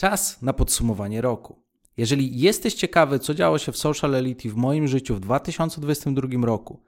[0.00, 1.62] Czas na podsumowanie roku.
[1.96, 6.82] Jeżeli jesteś ciekawy, co działo się w Social Elite w moim życiu w 2022 roku,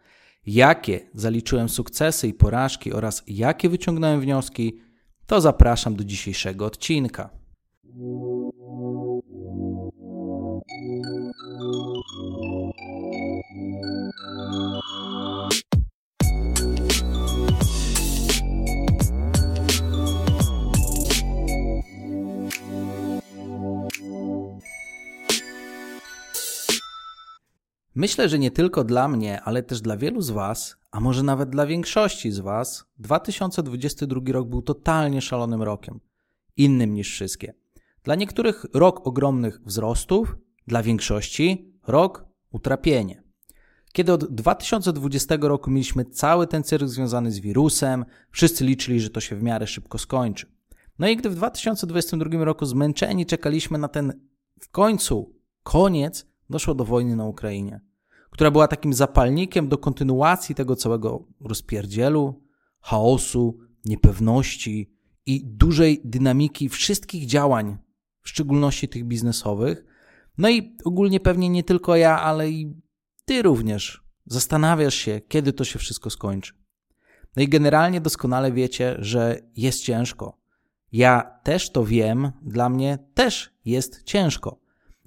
[0.46, 4.80] jakie zaliczyłem sukcesy i porażki oraz jakie wyciągnąłem wnioski,
[5.26, 7.30] to zapraszam do dzisiejszego odcinka.
[27.94, 31.50] Myślę, że nie tylko dla mnie, ale też dla wielu z Was, a może nawet
[31.50, 36.00] dla większości z Was, 2022 rok był totalnie szalonym rokiem.
[36.56, 37.54] Innym niż wszystkie.
[38.02, 40.36] Dla niektórych rok ogromnych wzrostów,
[40.66, 43.22] dla większości rok utrapienie.
[43.92, 49.20] Kiedy od 2020 roku mieliśmy cały ten cyrk związany z wirusem, wszyscy liczyli, że to
[49.20, 50.46] się w miarę szybko skończy.
[50.98, 54.20] No i gdy w 2022 roku zmęczeni czekaliśmy na ten
[54.60, 57.80] w końcu koniec, doszło do wojny na Ukrainie,
[58.30, 62.42] która była takim zapalnikiem do kontynuacji tego całego rozpierdzielu,
[62.80, 64.92] chaosu, niepewności
[65.26, 67.78] i dużej dynamiki wszystkich działań,
[68.22, 69.84] w szczególności tych biznesowych.
[70.38, 72.76] No i ogólnie pewnie nie tylko ja, ale i
[73.24, 76.52] ty również zastanawiasz się, kiedy to się wszystko skończy.
[77.36, 80.38] No i generalnie doskonale wiecie, że jest ciężko.
[80.92, 84.61] Ja też to wiem, dla mnie też jest ciężko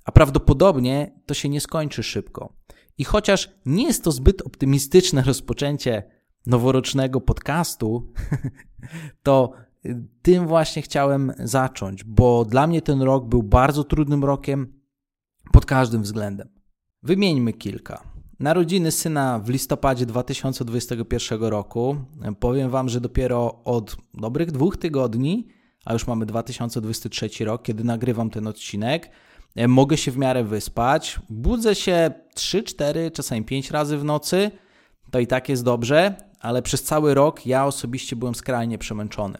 [0.05, 2.53] a prawdopodobnie to się nie skończy szybko.
[2.97, 6.03] I chociaż nie jest to zbyt optymistyczne rozpoczęcie
[6.45, 8.13] noworocznego podcastu,
[9.23, 9.51] to
[10.21, 14.73] tym właśnie chciałem zacząć, bo dla mnie ten rok był bardzo trudnym rokiem
[15.51, 16.49] pod każdym względem.
[17.03, 18.03] Wymieńmy kilka.
[18.39, 21.95] Narodziny syna w listopadzie 2021 roku.
[22.39, 25.47] Powiem Wam, że dopiero od dobrych dwóch tygodni,
[25.85, 29.09] a już mamy 2023 rok, kiedy nagrywam ten odcinek,
[29.67, 31.19] mogę się w miarę wyspać.
[31.29, 34.51] Budzę się 3, 4, czasami 5 razy w nocy.
[35.11, 39.37] To i tak jest dobrze, ale przez cały rok ja osobiście byłem skrajnie przemęczony.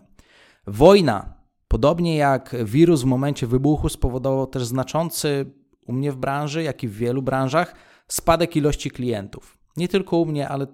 [0.68, 1.34] Wojna,
[1.68, 5.46] podobnie jak wirus w momencie wybuchu, spowodował też znaczący
[5.88, 7.76] u mnie w branży, jak i w wielu branżach,
[8.08, 9.58] spadek ilości klientów.
[9.78, 10.68] Nie tylko u mnie, ale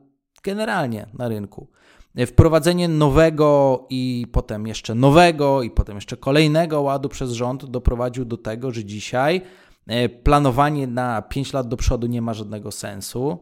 [0.43, 1.67] generalnie na rynku.
[2.27, 8.37] Wprowadzenie nowego i potem jeszcze nowego i potem jeszcze kolejnego ładu przez rząd doprowadził do
[8.37, 9.41] tego, że dzisiaj
[9.87, 13.39] e, planowanie na 5 lat do przodu nie ma żadnego sensu.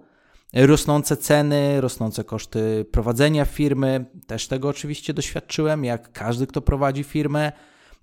[0.54, 7.52] Rosnące ceny, rosnące koszty prowadzenia firmy, też tego oczywiście doświadczyłem, jak każdy, kto prowadzi firmę.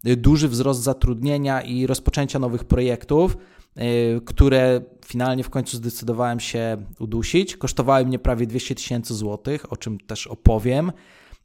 [0.04, 3.36] Duży wzrost zatrudnienia i rozpoczęcia nowych projektów
[4.24, 7.56] które finalnie w końcu zdecydowałem się udusić.
[7.56, 10.92] Kosztowały mnie prawie 200 tysięcy złotych, o czym też opowiem.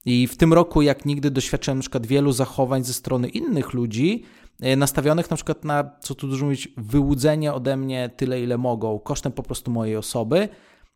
[0.06, 4.24] I w tym roku, jak nigdy, doświadczyłem na przykład wielu zachowań ze strony innych ludzi,
[4.66, 9.00] y, nastawionych na przykład na, co tu dużo mówić, wyłudzenie ode mnie tyle, ile mogą,
[9.00, 10.50] kosztem po prostu mojej osoby.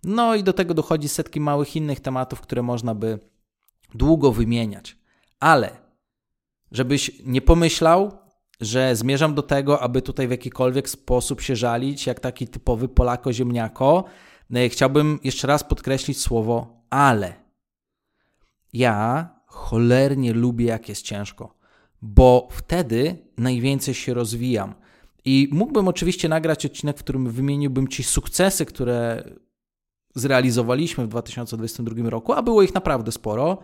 [0.03, 3.19] No i do tego dochodzi setki małych innych tematów, które można by
[3.95, 4.97] długo wymieniać.
[5.39, 5.77] Ale,
[6.71, 8.24] żebyś nie pomyślał,
[8.61, 14.03] że zmierzam do tego, aby tutaj w jakikolwiek sposób się żalić, jak taki typowy Polako-ziemniako.
[14.55, 17.33] E, chciałbym jeszcze raz podkreślić słowo ale.
[18.73, 21.57] Ja cholernie lubię, jak jest ciężko,
[22.01, 24.73] bo wtedy najwięcej się rozwijam.
[25.25, 29.23] I mógłbym oczywiście nagrać odcinek, w którym wymieniłbym Ci sukcesy, które
[30.15, 33.63] zrealizowaliśmy w 2022 roku, a było ich naprawdę sporo,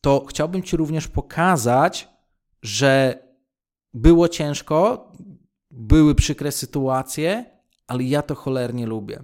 [0.00, 2.08] to chciałbym Ci również pokazać,
[2.62, 3.23] że
[3.94, 5.08] było ciężko,
[5.70, 7.44] były przykre sytuacje,
[7.86, 9.22] ale ja to cholernie lubię.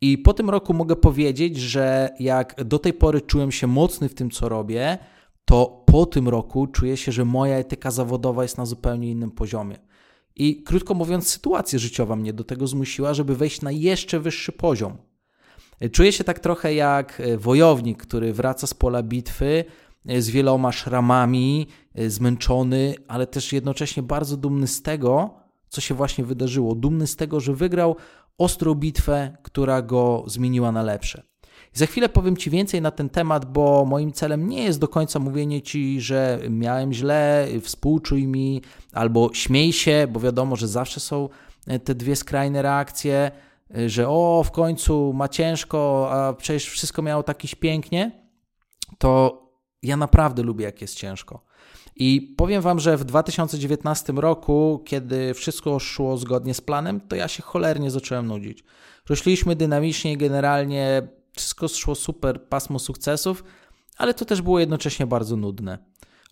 [0.00, 4.14] I po tym roku mogę powiedzieć, że jak do tej pory czułem się mocny w
[4.14, 4.98] tym, co robię,
[5.44, 9.76] to po tym roku czuję się, że moja etyka zawodowa jest na zupełnie innym poziomie.
[10.36, 14.96] I krótko mówiąc, sytuacja życiowa mnie do tego zmusiła, żeby wejść na jeszcze wyższy poziom.
[15.92, 19.85] Czuję się tak trochę jak wojownik, który wraca z pola bitwy E,
[20.18, 25.34] z wieloma szramami, e, zmęczony, ale też jednocześnie bardzo dumny z tego,
[25.68, 26.74] co się właśnie wydarzyło.
[26.74, 27.96] Dumny z tego, że wygrał
[28.38, 31.22] ostrą bitwę, która go zmieniła na lepsze.
[31.72, 35.18] Za chwilę powiem Ci więcej na ten temat, bo moim celem nie jest do końca
[35.18, 38.62] mówienie Ci, że miałem źle, współczuj mi,
[38.92, 41.28] albo śmiej się, bo wiadomo, że zawsze są
[41.66, 43.30] e, te dwie skrajne reakcje,
[43.86, 48.26] że o, w końcu ma ciężko, a przecież wszystko miało takiś pięknie.
[48.98, 49.45] To
[49.82, 51.44] ja naprawdę lubię, jak jest ciężko.
[51.96, 57.28] I powiem Wam, że w 2019 roku, kiedy wszystko szło zgodnie z planem, to ja
[57.28, 58.64] się cholernie zacząłem nudzić.
[59.08, 63.44] Rośliśmy dynamicznie i generalnie wszystko szło super, pasmo sukcesów,
[63.98, 65.78] ale to też było jednocześnie bardzo nudne.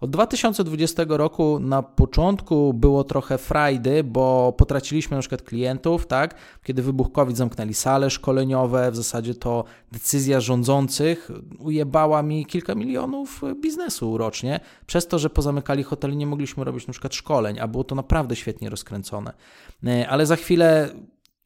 [0.00, 6.35] Od 2020 roku na początku było trochę frajdy, bo potraciliśmy na przykład klientów, tak?
[6.64, 13.43] Kiedy wybuchł COVID, zamknęli sale szkoleniowe, w zasadzie to decyzja rządzących ujebała mi kilka milionów
[13.62, 17.85] biznesu rocznie, przez to, że pozamykali hoteli, nie mogliśmy robić na przykład szkoleń, a było
[17.85, 19.32] to naprawdę świetnie rozkręcone.
[19.87, 20.94] E, ale za chwilę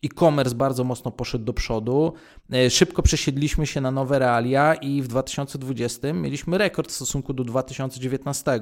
[0.05, 2.13] e-commerce bardzo mocno poszedł do przodu.
[2.53, 7.45] E, szybko przesiedliśmy się na nowe realia i w 2020 mieliśmy rekord w stosunku do
[7.45, 8.61] 2019.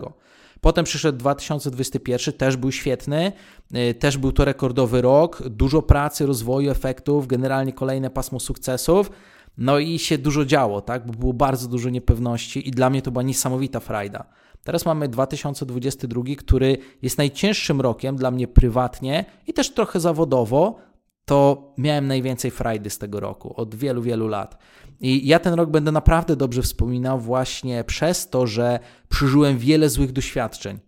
[0.61, 3.33] Potem przyszedł 2021, też był świetny,
[3.73, 9.11] e, też był to rekordowy rok, dużo pracy, rozwoju efektów, generalnie kolejne pasmo sukcesów.
[9.59, 11.07] No i się dużo działo, tak?
[11.07, 14.25] Bo było bardzo dużo niepewności i dla mnie to była niesamowita frajda.
[14.65, 20.79] Teraz mamy 2022, który jest najcięższym rokiem dla mnie prywatnie i też trochę zawodowo,
[21.27, 24.59] to miałem najwięcej frajdy z tego roku od wielu, wielu lat.
[25.01, 28.79] I ja ten rok będę naprawdę dobrze wspominał właśnie przez to, że
[29.09, 30.79] przeżyłem wiele złych doświadczeń.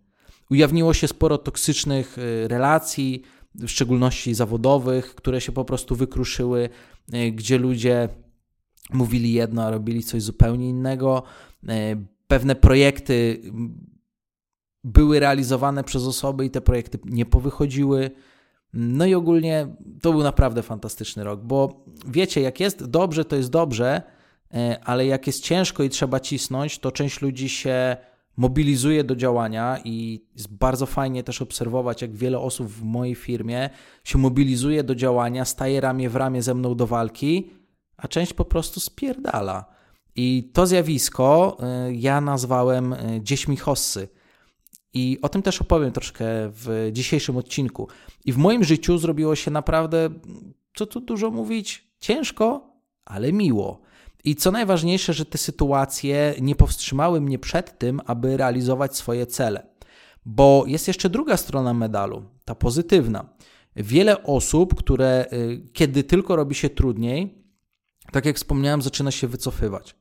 [0.50, 3.22] Ujawniło się sporo toksycznych y, relacji,
[3.54, 6.68] w szczególności zawodowych, które się po prostu wykruszyły,
[7.14, 8.08] y, gdzie ludzie
[8.92, 11.22] mówili jedno, a robili coś zupełnie innego.
[11.62, 11.66] Y,
[12.26, 13.42] pewne projekty
[14.84, 18.10] były realizowane przez osoby i te projekty nie powychodziły.
[18.72, 19.66] No i ogólnie
[20.02, 24.02] to był naprawdę fantastyczny rok, bo wiecie, jak jest dobrze, to jest dobrze,
[24.54, 27.96] e, ale jak jest ciężko i trzeba cisnąć, to część ludzi się
[28.36, 33.70] mobilizuje do działania i jest bardzo fajnie też obserwować, jak wiele osób w mojej firmie
[34.04, 37.50] się mobilizuje do działania, staje ramię w ramię ze mną do walki,
[37.96, 39.64] a część po prostu spierdala.
[40.16, 44.08] I to zjawisko e, ja nazwałem e, dziećmi hossy.
[44.94, 47.88] I o tym też opowiem troszkę w dzisiejszym odcinku.
[48.24, 50.10] I w moim życiu zrobiło się naprawdę,
[50.74, 52.72] co tu dużo mówić, ciężko,
[53.04, 53.80] ale miło.
[54.24, 59.66] I co najważniejsze, że te sytuacje nie powstrzymały mnie przed tym, aby realizować swoje cele.
[60.26, 63.28] Bo jest jeszcze druga strona medalu, ta pozytywna.
[63.76, 67.44] Wiele osób, które y, kiedy tylko robi się trudniej,
[68.12, 69.96] tak jak wspomniałem, zaczyna się wycofywać.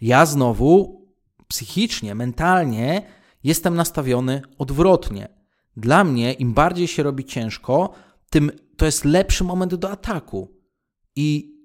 [0.00, 1.02] Ja znowu
[1.48, 3.02] psychicznie, mentalnie
[3.48, 5.28] jestem nastawiony odwrotnie.
[5.76, 7.92] Dla mnie, im bardziej się robi ciężko,
[8.30, 10.48] tym to jest lepszy moment do ataku.
[11.16, 11.58] I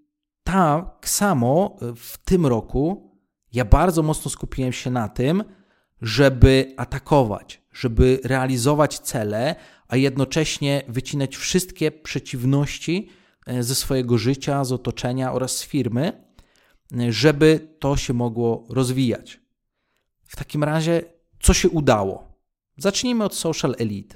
[0.44, 3.12] tak samo w tym roku
[3.54, 5.44] ja bardzo mocno skupiłem się na tym,
[6.02, 9.56] żeby atakować, żeby realizować cele,
[9.88, 13.10] a jednocześnie wycinać wszystkie przeciwności
[13.48, 16.12] e, ze swojego życia, z otoczenia oraz z firmy,
[16.98, 19.40] e, żeby to się mogło rozwijać.
[20.24, 21.14] W takim razie
[21.44, 22.28] co się udało?
[22.78, 24.16] Zacznijmy od Social Elite.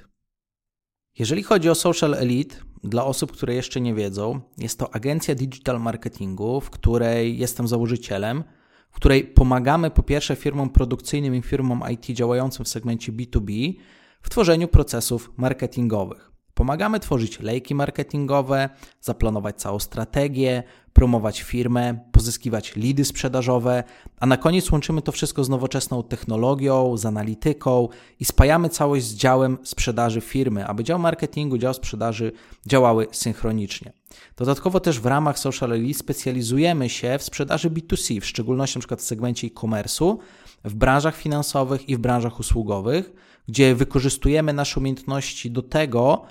[1.20, 5.80] Jeżeli chodzi o Social Elite, dla osób, które jeszcze nie wiedzą, jest to agencja digital
[5.82, 8.44] marketingu, w której jestem założycielem,
[8.92, 13.74] w której pomagamy po pierwsze firmom produkcyjnym i firmom IT działającym w segmencie B2B
[14.22, 16.32] w tworzeniu procesów marketingowych.
[16.54, 18.70] Pomagamy tworzyć lejki marketingowe,
[19.02, 20.64] zaplanować całą strategię,
[20.98, 23.84] promować firmę, pozyskiwać lidy sprzedażowe,
[24.20, 27.90] a na koniec łączymy to wszystko z nowoczesną technologią, z analityką
[28.20, 32.32] i spajamy całość z działem sprzedaży firmy, aby dział marketingu, dział sprzedaży
[32.66, 33.94] działały synchronicznie.
[34.38, 38.96] Dodatkowo też w ramach Social Elite specjalizujemy się w sprzedaży B2C, w szczególności np.
[38.98, 40.18] w segmencie e-commerce'u,
[40.64, 43.12] w branżach finansowych i w branżach usługowych,
[43.48, 46.26] gdzie wykorzystujemy nasze umiejętności do tego,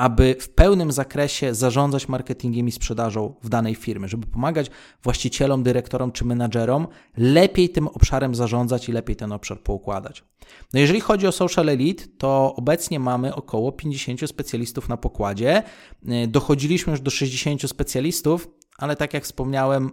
[0.00, 4.70] aby w pełnym zakresie zarządzać marketingiem i sprzedażą w danej firmie, żeby pomagać
[5.02, 10.24] właścicielom, dyrektorom czy menadżerom lepiej tym obszarem zarządzać i lepiej ten obszar poukładać.
[10.72, 15.62] No jeżeli chodzi o Social Elite, to obecnie mamy około 50 specjalistów na pokładzie.
[16.28, 19.90] Dochodziliśmy już do 60 specjalistów, ale tak jak wspomniałem,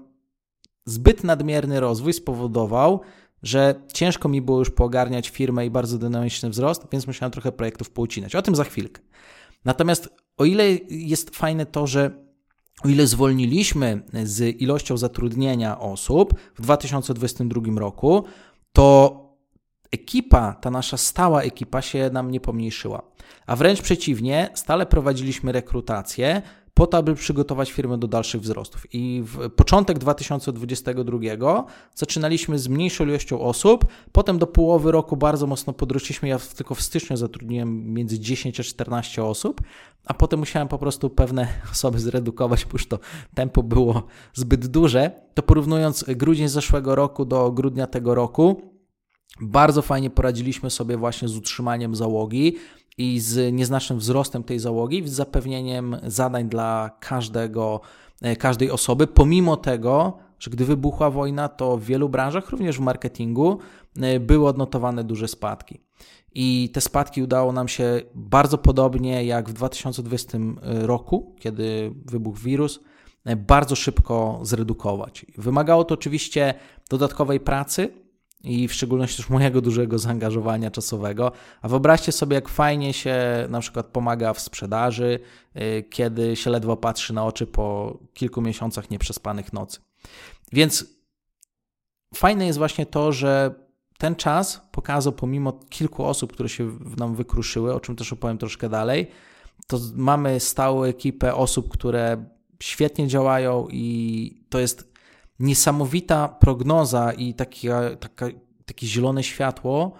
[0.85, 3.01] zbyt nadmierny rozwój spowodował,
[3.43, 7.89] że ciężko mi było już poogarniać firmę i bardzo dynamiczny wzrost, więc musiałem trochę projektów
[7.89, 8.35] poucinać.
[8.35, 9.01] O tym za chwilkę.
[9.67, 12.11] Natomiast o ile jest fajne to, że
[12.83, 18.23] o ile zwolniliśmy z ilością zatrudnienia osób w 2022 roku,
[18.73, 19.17] to
[19.91, 23.01] ekipa, ta nasza stała ekipa się nam nie pomniejszyła.
[23.47, 26.41] A wręcz przeciwnie, stale prowadziliśmy rekrutację,
[26.77, 28.85] po to, aby przygotować firmę do dalszych wzrostów.
[28.93, 31.65] I w początek 2022
[31.95, 36.29] zaczynaliśmy z mniejszą ilością osób, potem do połowy roku bardzo mocno podrośliśmy.
[36.29, 39.61] Ja tylko w styczniu zatrudniłem między 10 a 14 osób,
[40.05, 42.99] a potem musiałem po prostu pewne osoby zredukować, bo już to
[43.33, 44.03] tempo było
[44.33, 45.11] zbyt duże.
[45.33, 48.61] To porównując grudzień zeszłego roku do grudnia tego roku,
[49.41, 52.55] bardzo fajnie poradziliśmy sobie właśnie z utrzymaniem załogi
[52.97, 57.81] i z nieznacznym wzrostem tej załogi, z zapewnieniem zadań dla każdego,
[58.21, 62.81] e, każdej osoby, pomimo tego, że gdy wybuchła wojna, to w wielu branżach, również w
[62.81, 63.59] marketingu,
[64.19, 65.79] były odnotowane duże spadki.
[66.33, 72.79] I te spadki udało nam się bardzo podobnie jak w 2020 roku, kiedy wybuchł wirus,
[73.37, 75.25] bardzo szybko zredukować.
[75.37, 76.53] Wymagało to oczywiście
[76.89, 78.06] dodatkowej pracy
[78.43, 81.31] i w szczególności też mojego dużego zaangażowania czasowego.
[81.61, 83.15] A wyobraźcie sobie, jak fajnie się
[83.49, 85.19] na przykład pomaga w sprzedaży,
[85.55, 89.79] y, kiedy się ledwo patrzy na oczy po kilku miesiącach nieprzespanych nocy.
[90.51, 90.85] Więc
[92.15, 93.55] fajne jest właśnie to, że
[93.97, 98.69] ten czas pokazał, pomimo kilku osób, które się nam wykruszyły, o czym też opowiem troszkę
[98.69, 99.07] dalej,
[99.67, 102.25] to mamy stałą ekipę osób, które
[102.63, 104.96] świetnie działają i to jest
[105.39, 107.67] niesamowita prognoza i taki,
[107.99, 108.27] taka,
[108.65, 109.91] takie zielone światło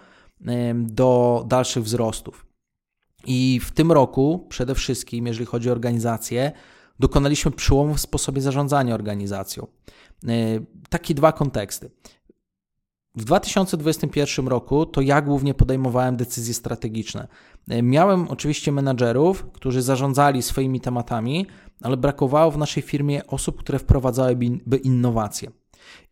[0.76, 2.46] do dalszych wzrostów.
[3.26, 6.52] I w tym roku przede wszystkim, jeżeli chodzi o organizację,
[7.00, 9.68] dokonaliśmy przełomu w sposobie zarządzania organizacją.
[10.28, 10.30] E,
[10.90, 11.92] takie dwa konteksty.
[13.16, 17.28] W 2021 roku to ja głównie podejmowałem decyzje strategiczne.
[17.70, 21.48] E, miałem oczywiście menadżerów, którzy zarządzali swoimi tematami,
[21.82, 25.52] ale brakowało w naszej firmie osób, które wprowadzałyby innowacje.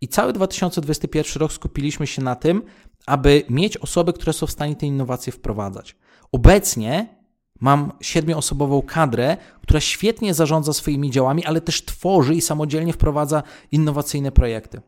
[0.01, 2.62] I cały 2021 rok skupiliśmy się na tym,
[3.05, 5.95] aby mieć osoby, które są w stanie te innowacje wprowadzać.
[6.31, 7.15] Obecnie
[7.62, 14.31] mam siedmioosobową kadrę, która świetnie zarządza swoimi działami, ale też tworzy i samodzielnie wprowadza innowacyjne
[14.31, 14.81] projekty.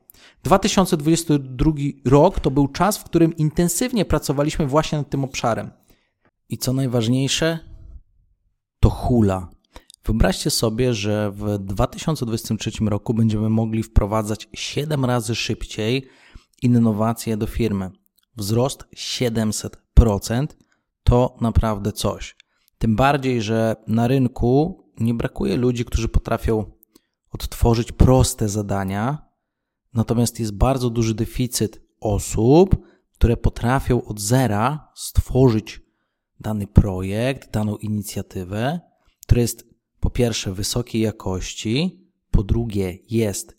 [0.44, 1.72] 2022
[2.06, 5.72] rok to był czas, w którym intensywnie pracowaliśmy właśnie nad tym obszarem.
[6.50, 7.60] I co najważniejsze,
[8.80, 9.50] to hula.
[10.08, 16.08] Wyobraźcie sobie, że w 2023 roku będziemy mogli wprowadzać 7 razy szybciej
[16.62, 17.92] innowacje do firmy.
[18.38, 20.48] Wzrost 700%
[21.04, 22.36] to naprawdę coś.
[22.78, 26.72] Tym bardziej, że na rynku nie brakuje ludzi, którzy potrafią
[27.32, 29.28] odtworzyć proste zadania,
[29.94, 32.76] natomiast jest bardzo duży deficyt osób,
[33.14, 35.82] które potrafią od zera stworzyć
[36.40, 38.80] dany projekt, daną inicjatywę,
[39.22, 39.67] która jest
[40.00, 43.58] po pierwsze wysokiej jakości, po drugie jest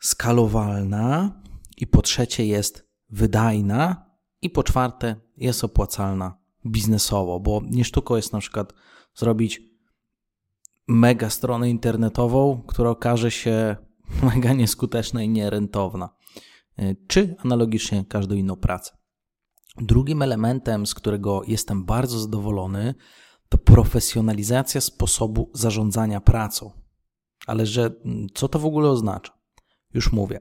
[0.00, 1.42] skalowalna
[1.76, 4.10] i po trzecie jest wydajna
[4.42, 8.72] i po czwarte jest opłacalna biznesowo, bo nie sztuką jest na przykład
[9.14, 9.62] zrobić
[10.88, 13.76] mega stronę internetową, która okaże się
[14.34, 16.08] mega nieskuteczna i nierentowna,
[17.06, 18.96] czy analogicznie każdą inną pracę.
[19.76, 22.94] Drugim elementem, z którego jestem bardzo zadowolony,
[23.54, 26.70] to profesjonalizacja sposobu zarządzania pracą.
[27.46, 27.90] Ale że
[28.34, 29.32] co to w ogóle oznacza?
[29.94, 30.40] Już mówię.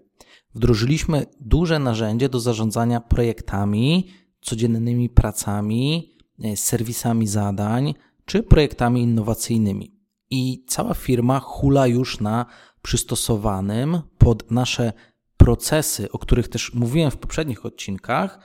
[0.56, 4.08] Wdrożyliśmy duże narzędzie do zarządzania projektami,
[4.42, 7.94] codziennymi pracami, e, serwisami zadań
[8.26, 9.96] czy projektami innowacyjnymi.
[10.30, 12.46] I cała firma hula już na
[12.82, 14.94] przystosowanym pod nasze
[15.38, 18.40] procesy, o których też mówiłem w poprzednich odcinkach,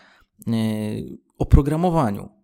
[0.46, 0.52] e,
[1.38, 2.37] oprogramowaniu.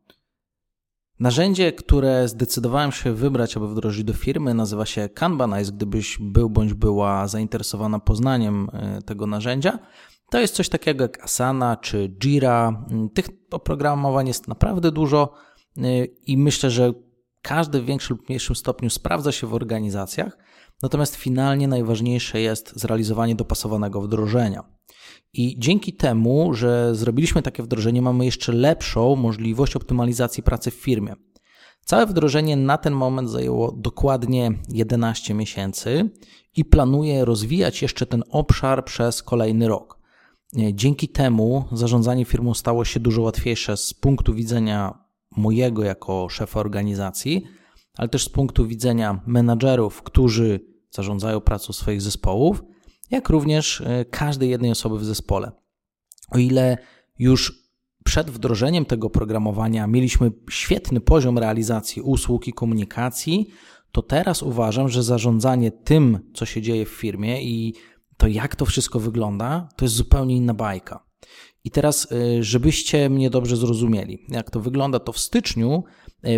[1.25, 5.73] Narzędzie, które zdecydowałem się wybrać, aby wdrożyć do firmy, nazywa się Kanbanize.
[5.73, 9.79] Gdybyś był bądź była zainteresowana poznaniem e, tego narzędzia,
[10.31, 12.85] to jest coś takiego jak Asana czy Jira.
[12.91, 15.33] Mm, tych oprogramowań jest naprawdę dużo
[15.77, 16.93] e, i myślę, że
[17.43, 20.39] każdy w większym lub mniejszym stopniu sprawdza się w organizacjach.
[20.83, 24.74] Natomiast finalnie najważniejsze jest zrealizowanie dopasowanego wdrożenia.
[25.35, 31.15] I dzięki temu, że zrobiliśmy takie wdrożenie, mamy jeszcze lepszą możliwość optymalizacji pracy w firmie.
[31.85, 36.11] Całe wdrożenie na ten moment zajęło dokładnie 11 miesięcy
[36.57, 39.99] i planuję rozwijać jeszcze ten obszar przez kolejny rok.
[40.73, 44.99] Dzięki temu zarządzanie firmą stało się dużo łatwiejsze z punktu widzenia
[45.37, 47.45] mojego jako szefa organizacji,
[47.95, 50.61] ale też z punktu widzenia menadżerów, którzy
[50.91, 52.63] zarządzają pracą swoich zespołów
[53.15, 55.53] jak również e, każdej jednej osoby w zespole.
[56.31, 56.79] O ile
[57.19, 57.65] już
[58.05, 63.51] przed wdrożeniem tego programowania mieliśmy świetny poziom realizacji usług i komunikacji,
[63.93, 67.75] to teraz uważam, że zarządzanie tym, co się dzieje w firmie i
[68.17, 71.05] to, jak to wszystko wygląda, to jest zupełnie inna bajka.
[71.65, 75.85] I teraz, e, żebyście mnie dobrze zrozumieli, jak to wygląda, to w styczniu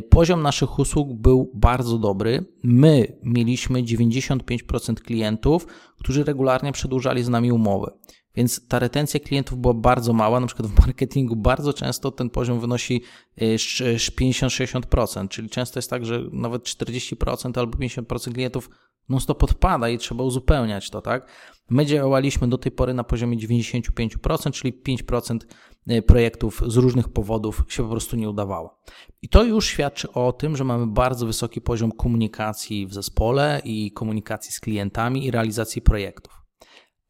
[0.08, 2.44] poziom naszych usług był bardzo dobry.
[2.62, 5.66] My mieliśmy 95% klientów,
[5.98, 7.90] którzy regularnie przedłużali z nami umowy.
[8.36, 10.40] Więc ta retencja klientów była bardzo mała.
[10.40, 13.02] Na przykład w marketingu bardzo często ten poziom wynosi
[13.38, 18.70] 50-60%, e, czyli często jest tak, że nawet 40% albo 50% klientów
[19.08, 21.28] non-stop odpada i trzeba uzupełniać to, tak?
[21.70, 25.38] My działaliśmy do tej pory na poziomie 95%, czyli 5%
[25.86, 28.82] e, projektów z różnych powodów się po prostu nie udawało.
[29.22, 33.92] I to już świadczy o tym, że mamy bardzo wysoki poziom komunikacji w zespole i
[33.92, 36.42] komunikacji z klientami i realizacji projektów.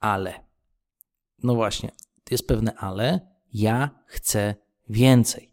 [0.01, 0.46] Ale,
[1.47, 1.91] no właśnie,
[2.31, 3.21] jest pewne ale,
[3.53, 4.55] ja chcę
[4.89, 5.51] więcej.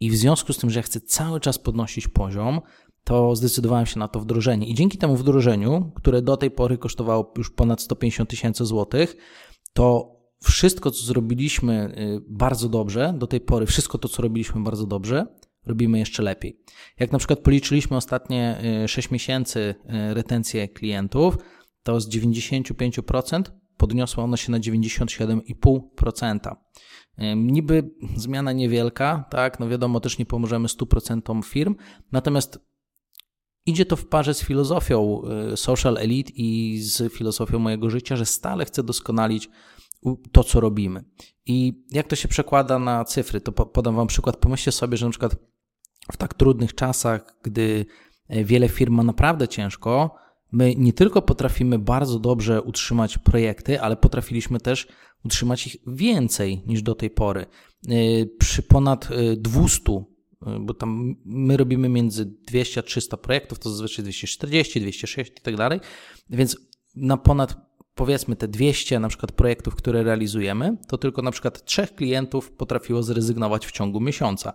[0.00, 2.60] I w związku z tym, że chcę cały czas podnosić poziom,
[3.04, 4.66] to zdecydowałem się na to wdrożenie.
[4.66, 9.16] I dzięki temu wdrożeniu, które do tej pory kosztowało już ponad 150 tysięcy złotych,
[9.72, 14.86] to wszystko, co zrobiliśmy y, bardzo dobrze do tej pory, wszystko to, co robiliśmy bardzo
[14.86, 15.26] dobrze,
[15.66, 16.60] robimy jeszcze lepiej.
[16.98, 21.36] Jak na przykład policzyliśmy ostatnie 6 y, miesięcy y, retencję klientów,
[21.82, 23.42] to z 95%
[23.80, 26.56] podniosła ona się na 97,5%.
[27.36, 31.74] Niby zmiana niewielka, tak, no wiadomo, też nie pomożemy 100% firm,
[32.12, 32.58] natomiast
[33.66, 35.22] idzie to w parze z filozofią
[35.56, 39.48] social elite i z filozofią mojego życia, że stale chcę doskonalić
[40.32, 41.04] to, co robimy.
[41.46, 43.40] I jak to się przekłada na cyfry?
[43.40, 44.36] To podam Wam przykład.
[44.36, 45.36] Pomyślcie sobie, że na przykład
[46.12, 47.86] w tak trudnych czasach, gdy
[48.28, 50.14] e, wiele firm ma naprawdę ciężko,
[50.52, 54.88] my nie tylko potrafimy bardzo dobrze utrzymać projekty, ale potrafiliśmy też
[55.24, 57.40] utrzymać ich więcej niż do tej pory.
[57.88, 57.94] E,
[58.38, 59.82] przy ponad 200,
[60.46, 65.42] e, bo tam my robimy między 200 a 300 projektów, to zazwyczaj 240, 206 i
[65.42, 65.80] tak dalej,
[66.30, 66.56] więc
[66.96, 71.94] na ponad powiedzmy te 200 na przykład projektów, które realizujemy, to tylko na przykład trzech
[71.94, 74.52] klientów potrafiło zrezygnować w ciągu miesiąca.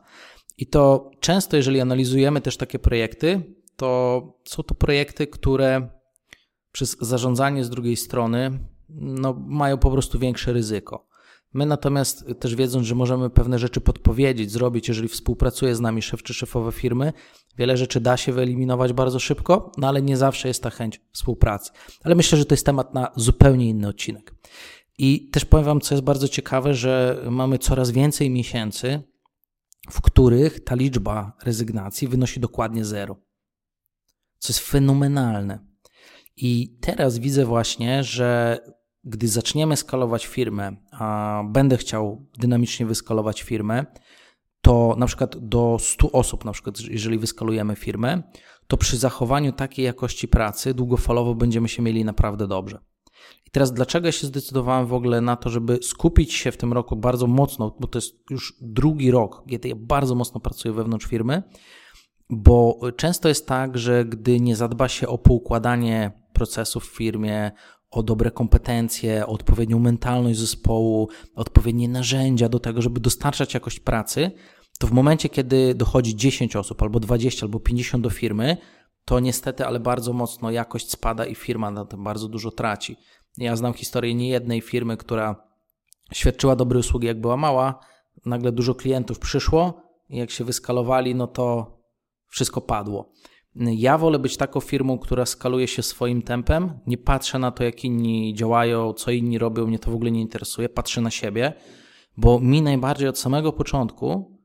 [0.58, 5.89] I to często, jeżeli analizujemy też takie projekty, to są to projekty, które
[6.72, 11.08] przez zarządzanie z drugiej strony no, mają po prostu większe ryzyko.
[11.53, 16.24] My natomiast też wiedząc, że możemy pewne rzeczy podpowiedzieć, zrobić, jeżeli współpracuje z nami szef
[16.24, 17.13] czy szefowe firmy,
[17.58, 21.72] wiele rzeczy da się wyeliminować bardzo szybko, no ale nie zawsze jest ta chęć współpracy.
[22.03, 24.36] Ale myślę, że to jest temat na zupełnie inny odcinek.
[24.98, 29.03] I też powiem Wam, co jest bardzo ciekawe, że mamy coraz więcej miesięcy,
[29.89, 33.25] w których ta liczba rezygnacji wynosi dokładnie zero.
[34.39, 35.60] Co jest fenomenalne.
[36.38, 38.60] I teraz widzę właśnie, że
[39.04, 43.86] gdy zaczniemy skalować firmę, a będę chciał dynamicznie wyskalować firmę,
[44.62, 48.24] to na przykład do 100 osób, na przykład jeżeli wyskalujemy firmę,
[48.68, 52.80] to przy zachowaniu takiej jakości pracy długofalowo będziemy się mieli naprawdę dobrze.
[53.45, 56.95] I teraz dlaczego się zdecydowałem w ogóle na to, żeby skupić się w tym roku
[56.95, 61.43] bardzo mocno, bo to jest już drugi rok, kiedy ja bardzo mocno pracuję wewnątrz firmy,
[62.30, 67.52] bo często jest tak, że gdy nie zadba się o poukładanie procesów w firmie,
[67.92, 74.32] o dobre kompetencje, o odpowiednią mentalność zespołu, odpowiednie narzędzia do tego, żeby dostarczać jakość pracy,
[74.80, 78.58] to w momencie, kiedy dochodzi 10 osób, albo 20, albo 50 do firmy,
[79.06, 82.98] to niestety, ale bardzo mocno jakość spada i firma na tym bardzo dużo traci.
[83.38, 85.36] Ja znam historię niejednej firmy, która
[86.14, 87.80] świadczyła dobre usługi, jak była mała,
[88.26, 91.76] nagle dużo klientów przyszło i jak się wyskalowali, no to
[92.28, 93.14] wszystko padło.
[93.56, 96.80] Ja wolę być taką firmą, która skaluje się swoim tempem.
[96.88, 100.22] Nie patrzę na to, jak inni działają, co inni robią, mnie to w ogóle nie
[100.22, 100.70] interesuje.
[100.70, 101.54] Patrzę na siebie,
[102.18, 104.40] bo mi najbardziej od samego początku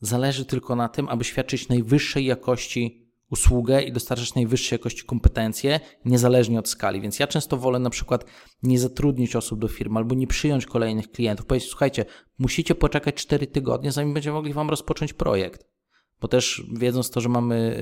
[0.00, 6.58] zależy tylko na tym, aby świadczyć najwyższej jakości usługę i dostarczać najwyższej jakości kompetencje, niezależnie
[6.58, 7.00] od skali.
[7.00, 8.24] Więc ja często wolę na przykład
[8.62, 11.46] nie zatrudnić osób do firmy albo nie przyjąć kolejnych klientów.
[11.46, 12.04] Powiedzieć, słuchajcie,
[12.38, 15.75] musicie poczekać 4 tygodnie, zanim będziemy mogli Wam rozpocząć projekt
[16.20, 17.76] bo też wiedząc to, że mamy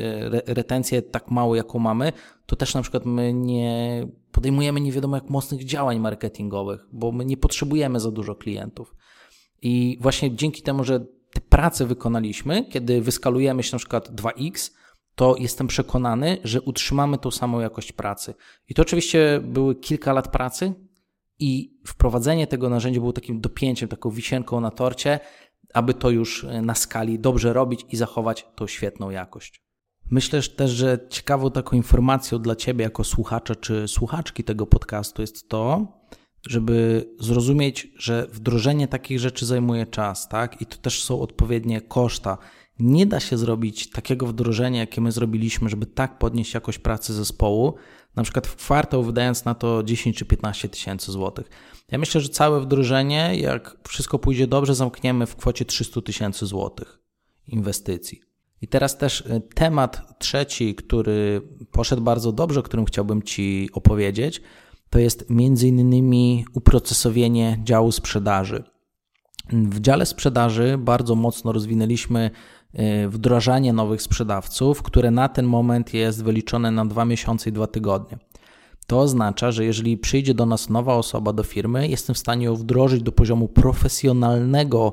[0.46, 2.12] e, retencję tak mało, jaką mamy,
[2.46, 7.24] to też na przykład my nie podejmujemy nie wiadomo jak mocnych działań marketingowych, bo my
[7.24, 8.94] nie potrzebujemy za dużo klientów.
[9.62, 11.00] I właśnie dzięki temu, że
[11.32, 14.70] te prace wykonaliśmy, kiedy wyskalujemy się na przykład 2x,
[15.14, 18.34] to jestem przekonany, że utrzymamy tą samą jakość pracy.
[18.68, 20.74] I to oczywiście były kilka lat pracy
[21.38, 25.20] i wprowadzenie tego narzędzia było takim dopięciem, taką wisienką na torcie,
[25.74, 29.60] aby to już e, na skali dobrze robić i zachować tą świetną jakość.
[30.10, 35.48] Myślę też, że ciekawą taką informacją dla Ciebie jako słuchacza czy słuchaczki tego podcastu jest
[35.48, 35.86] to,
[36.48, 40.60] żeby zrozumieć, że wdrożenie takich rzeczy zajmuje czas, tak?
[40.62, 42.38] I to też są odpowiednie koszta.
[42.78, 47.74] Nie da się zrobić takiego wdrożenia, jakie my zrobiliśmy, żeby tak podnieść jakość pracy zespołu,
[48.16, 51.50] na przykład w kwartał wydając na to 10 czy 15 tysięcy złotych.
[51.90, 56.98] Ja myślę, że całe wdrożenie, jak wszystko pójdzie dobrze, zamkniemy w kwocie 300 tysięcy złotych
[57.46, 58.20] inwestycji.
[58.60, 64.42] I teraz też y, temat trzeci, który poszedł bardzo dobrze, o którym chciałbym Ci opowiedzieć,
[64.90, 68.64] to jest między innymi uprocesowienie działu sprzedaży.
[69.52, 72.30] W dziale sprzedaży bardzo mocno rozwinęliśmy
[73.08, 78.18] wdrażanie nowych sprzedawców, które na ten moment jest wyliczone na dwa miesiące i dwa tygodnie.
[78.86, 82.56] To oznacza, że jeżeli przyjdzie do nas nowa osoba do firmy, jestem w stanie ją
[82.56, 84.92] wdrożyć do poziomu profesjonalnego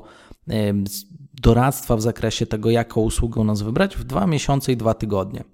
[1.34, 5.44] doradztwa w zakresie tego, jaką usługę nas wybrać w dwa miesiące i dwa tygodnie.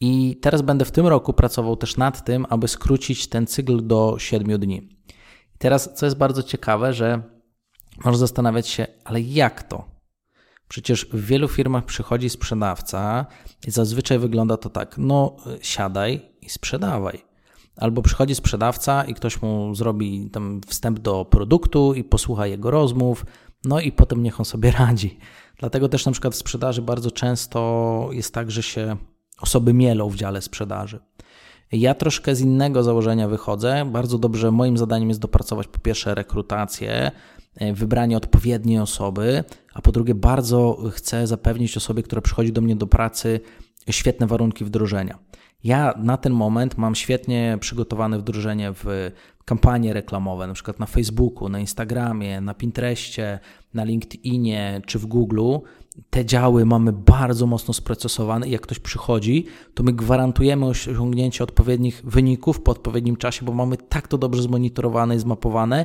[0.00, 4.14] I teraz będę w tym roku pracował też nad tym, aby skrócić ten cykl do
[4.18, 4.88] 7 dni.
[5.58, 7.22] Teraz, co jest bardzo ciekawe, że
[8.04, 9.95] Możesz zastanawiać się, ale jak to?
[10.68, 13.26] Przecież w wielu firmach przychodzi sprzedawca
[13.66, 17.24] i zazwyczaj wygląda to tak: no, siadaj i sprzedawaj.
[17.76, 23.26] Albo przychodzi sprzedawca i ktoś mu zrobi tam wstęp do produktu i posłucha jego rozmów,
[23.64, 25.18] no i potem niech on sobie radzi.
[25.58, 28.96] Dlatego też na przykład w sprzedaży bardzo często jest tak, że się
[29.40, 31.00] osoby mielą w dziale sprzedaży.
[31.72, 33.90] Ja troszkę z innego założenia wychodzę.
[33.92, 37.10] Bardzo dobrze moim zadaniem jest dopracować po pierwsze rekrutację,
[37.74, 42.86] wybranie odpowiedniej osoby, a po drugie bardzo chcę zapewnić osobie, która przychodzi do mnie do
[42.86, 43.40] pracy,
[43.90, 45.18] świetne warunki wdrożenia.
[45.64, 49.10] Ja na ten moment mam świetnie przygotowane wdrożenie w
[49.44, 53.38] kampanie reklamowe, na przykład na Facebooku, na Instagramie, na Pinterestie,
[53.74, 55.42] na LinkedInie czy w Google.
[56.10, 62.02] Te działy mamy bardzo mocno sprocesowane i jak ktoś przychodzi, to my gwarantujemy osiągnięcie odpowiednich
[62.04, 65.84] wyników po odpowiednim czasie, bo mamy tak to dobrze zmonitorowane i zmapowane.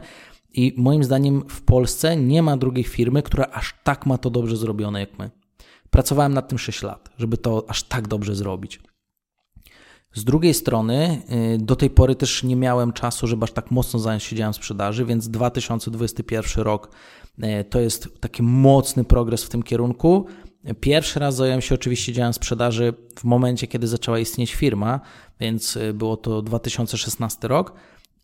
[0.53, 4.57] I moim zdaniem w Polsce nie ma drugiej firmy, która aż tak ma to dobrze
[4.57, 5.31] zrobione jak my.
[5.89, 8.79] Pracowałem nad tym 6 lat, żeby to aż tak dobrze zrobić.
[10.13, 11.21] Z drugiej strony,
[11.55, 14.53] y, do tej pory też nie miałem czasu, żeby aż tak mocno zająć się działem
[14.53, 16.89] sprzedaży, więc 2021 rok
[17.39, 20.25] y, to jest taki mocny progres w tym kierunku.
[20.79, 24.99] Pierwszy raz zająłem się oczywiście działem sprzedaży w momencie, kiedy zaczęła istnieć firma,
[25.39, 27.73] więc y, było to 2016 rok.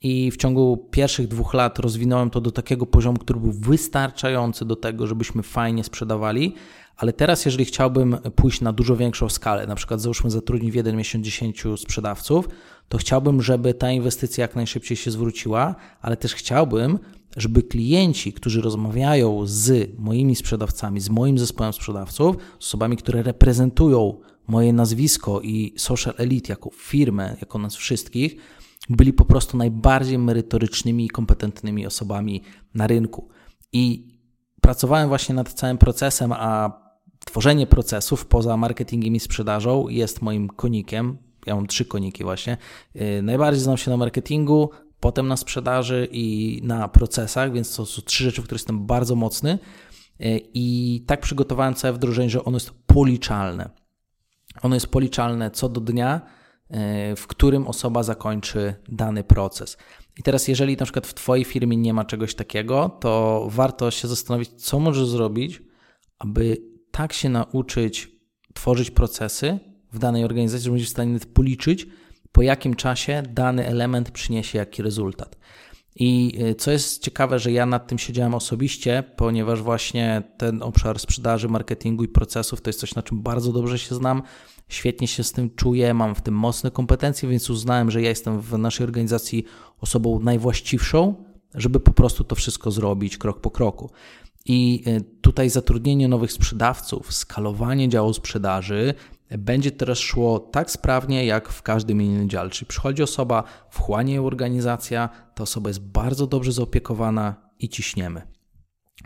[0.02, 4.76] I w ciągu pierwszych dwóch lat rozwinąłem to do takiego poziomu, który był wystarczający do
[4.76, 6.54] tego, żebyśmy fajnie sprzedawali,
[6.98, 10.98] ale teraz, jeżeli chciałbym pójść na dużo większą skalę, na przykład załóżmy zatrudnić w jeden
[10.98, 12.50] miesiąc 10 sprzedawców,
[12.90, 17.00] to chciałbym, żeby ta inwestycja jak najszybciej się zwróciła, ale też chciałbym,
[17.38, 24.18] żeby klienci, którzy rozmawiają z moimi sprzedawcami, z moim zespołem sprzedawców, z osobami, które reprezentują
[24.48, 28.36] moje nazwisko i Social Elite jako firmę, jako nas wszystkich,
[28.90, 33.30] byli po prostu najbardziej merytorycznymi i kompetentnymi osobami na rynku.
[33.74, 34.08] I
[34.62, 36.72] pracowałem właśnie nad całym procesem, a
[37.26, 41.18] tworzenie procesów poza marketingiem i sprzedażą jest moim konikiem.
[41.46, 42.58] Ja mam trzy koniki właśnie.
[42.96, 44.70] Y, najbardziej znam się na marketingu,
[45.00, 49.16] potem na sprzedaży i na procesach, więc to są trzy rzeczy, w których jestem bardzo
[49.16, 49.60] mocny.
[50.22, 53.70] Y, I tak przygotowałem całe wdrożenie, że ono jest policzalne.
[54.62, 56.22] Ono jest policzalne co do dnia,
[57.18, 59.78] w którym osoba zakończy dany proces.
[60.18, 64.08] I teraz, jeżeli na przykład w Twojej firmie nie ma czegoś takiego, to warto się
[64.08, 65.62] zastanowić, co możesz zrobić,
[66.20, 66.58] aby
[66.92, 68.12] tak się nauczyć
[68.54, 69.60] tworzyć procesy
[69.94, 71.88] w danej organizacji, że będziesz w stanie policzyć,
[72.32, 75.38] po jakim czasie dany element przyniesie jaki rezultat.
[76.00, 81.00] I y, co jest ciekawe, że ja nad tym siedziałem osobiście, ponieważ właśnie ten obszar
[81.00, 84.24] sprzedaży, marketingu i procesów to jest coś, na czym bardzo dobrze się znam,
[84.68, 88.42] świetnie się z tym czuję, mam w tym mocne kompetencje, więc uznałem, że ja jestem
[88.42, 89.44] w naszej organizacji
[89.82, 91.16] osobą najwłaściwszą,
[91.56, 93.90] żeby po prostu to wszystko zrobić krok po kroku.
[94.46, 98.94] I e, tutaj zatrudnienie nowych sprzedawców, skalowanie działu sprzedaży
[99.30, 102.50] będzie teraz szło tak sprawnie jak w każdym innym dziale.
[102.50, 108.22] Czyli przychodzi osoba, wchłania ją organizacja, ta osoba jest bardzo dobrze zaopiekowana i ciśniemy.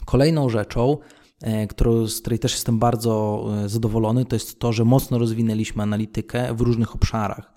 [0.06, 0.98] Kolejną rzeczą,
[1.42, 5.84] e, którą, z której też jestem bardzo e, zadowolony, to jest to, że mocno rozwinęliśmy
[5.84, 7.54] analitykę w różnych obszarach.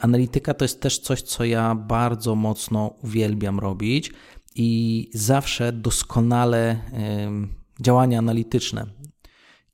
[0.00, 4.12] Analityka to jest też coś, co ja bardzo mocno uwielbiam robić
[4.54, 6.80] i zawsze doskonale
[7.80, 8.86] działania analityczne.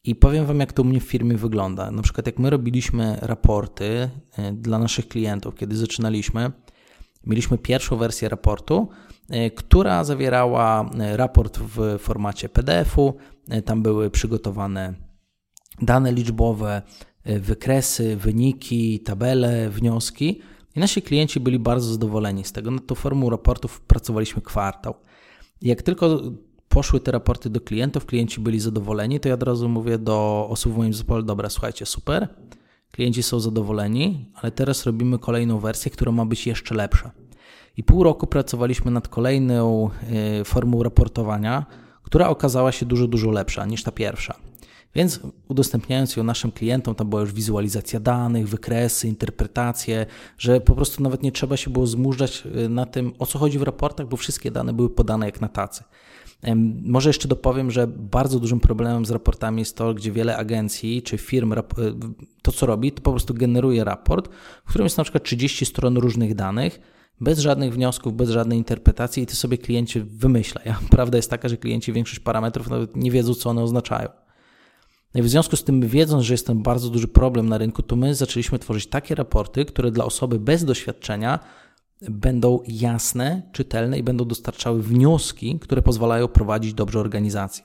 [0.07, 1.91] I powiem Wam, jak to u mnie w firmie wygląda.
[1.91, 6.53] Na przykład, jak my robiliśmy raporty e, dla naszych klientów, kiedy zaczynaliśmy,
[7.27, 8.89] mieliśmy pierwszą wersję raportu,
[9.29, 13.15] e, która zawierała e, raport w formacie PDF-u.
[13.65, 14.95] Tam były przygotowane
[15.83, 16.83] dane liczbowe,
[17.25, 20.41] wykresy, wyniki, tabele, wnioski.
[20.77, 22.71] I nasi klienci byli bardzo zadowoleni z tego.
[22.71, 24.95] Nad tą formą raportów pracowaliśmy kwartał.
[25.63, 26.21] Jak tylko
[26.77, 30.73] poszły te raporty do klientów, klienci byli zadowoleni, to ja od razu mówię do osób
[30.73, 32.29] w moim zespole, dobra, słuchajcie, super,
[32.91, 37.11] klienci są zadowoleni, ale teraz robimy kolejną wersję, która ma być jeszcze lepsza.
[37.77, 39.91] I pół roku pracowaliśmy nad kolejną
[40.41, 41.67] y, formą raportowania,
[42.03, 44.35] która okazała się dużo, dużo lepsza niż ta pierwsza.
[44.95, 50.07] Więc udostępniając ją naszym klientom, tam była już wizualizacja danych, wykresy, interpretacje,
[50.39, 53.59] że po prostu nawet nie trzeba się było zmurzać y, na tym, o co chodzi
[53.59, 55.85] w raportach, bo wszystkie dane były podane jak na tacy.
[56.83, 61.19] Może jeszcze dopowiem, że bardzo dużym problemem z raportami jest to, gdzie wiele agencji czy
[61.19, 61.57] firm y,
[62.43, 64.29] to, co robi, to po prostu generuje raport,
[64.65, 66.81] w którym jest na przykład 30 stron różnych danych,
[67.21, 70.75] bez żadnych wniosków, bez żadnej interpretacji i ty sobie klienci wymyślaj.
[70.91, 74.09] Prawda jest taka, że klienci większość parametrów nawet nie wiedzą, co one oznaczają.
[75.15, 77.83] No i w związku z tym, wiedząc, że jest ten bardzo duży problem na rynku,
[77.83, 81.39] to my zaczęliśmy tworzyć takie raporty, które dla osoby bez doświadczenia
[82.01, 87.65] będą jasne, czytelne i będą dostarczały wnioski, które pozwalają prowadzić dobrze organizację.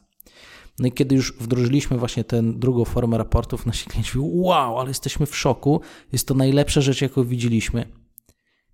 [0.80, 4.90] No i kiedy już wdrożyliśmy właśnie tę drugą formę raportów, nasi klienci mówią, wow, ale
[4.90, 7.86] jesteśmy w szoku, jest to najlepsza rzecz, jaką widzieliśmy.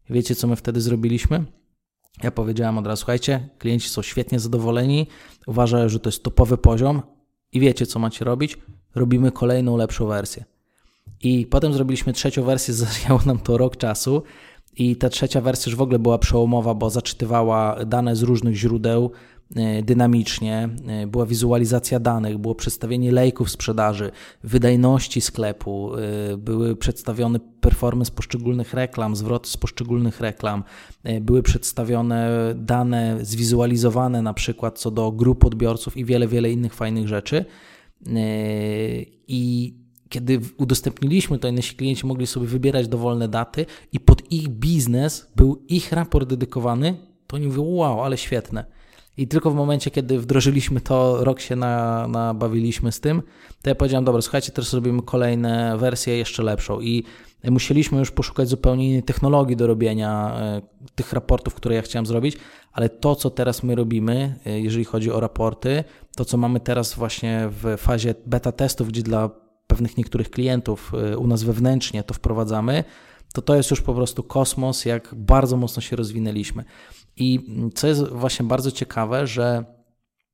[0.10, 1.46] Wiecie, co my wtedy zrobiliśmy?
[2.24, 5.08] Ja powiedziałem od razu, słuchajcie, klienci są świetnie zadowoleni,
[5.48, 7.02] uważają, że to jest topowy poziom
[7.52, 8.58] i wiecie, co macie robić?
[8.96, 10.46] Robimy kolejną, lepszą wersję.
[11.24, 14.24] I potem zrobiliśmy trzecią wersję, zajęło nam to rok czasu
[14.78, 19.12] i ta trzecia wersja już w ogóle była przełomowa, bo zaczytywała dane z różnych źródeł,
[19.56, 24.12] E, dynamicznie, e, była wizualizacja danych, było przedstawienie lejków sprzedaży,
[24.44, 30.64] wydajności sklepu, e, były przedstawione performance poszczególnych reklam, zwroty z poszczególnych reklam,
[31.22, 37.08] były przedstawione dane zwizualizowane na przykład co do grup odbiorców i wiele, wiele innych fajnych
[37.08, 37.46] rzeczy.
[39.28, 39.74] I
[40.10, 45.66] kiedy udostępniliśmy to, nasi klienci mogli sobie wybierać dowolne daty i pod ich biznes był
[45.68, 48.66] ich raport dedykowany, to oni mówią, wow, ale świetne.
[49.18, 53.22] I tylko w momencie, kiedy wdrożyliśmy to, rok się na, nabawiliśmy z tym,
[53.62, 57.04] to ja powiedziałem, dobra, słuchajcie, teraz robimy kolejne wersje jeszcze lepszą i
[57.44, 60.62] musieliśmy już poszukać zupełnie innej technologii do robienia e,
[60.96, 62.38] tych raportów, które ja chciałem zrobić,
[62.72, 65.84] ale to, co teraz my robimy, e, jeżeli chodzi o raporty,
[66.16, 71.18] to, co mamy teraz właśnie w fazie beta testów, gdzie dla pewnych niektórych klientów e,
[71.18, 72.84] u nas wewnętrznie to wprowadzamy,
[73.34, 76.64] to to jest już po prostu kosmos, jak bardzo mocno się rozwinęliśmy.
[77.16, 77.40] I
[77.76, 79.66] co jest właśnie bardzo ciekawe, że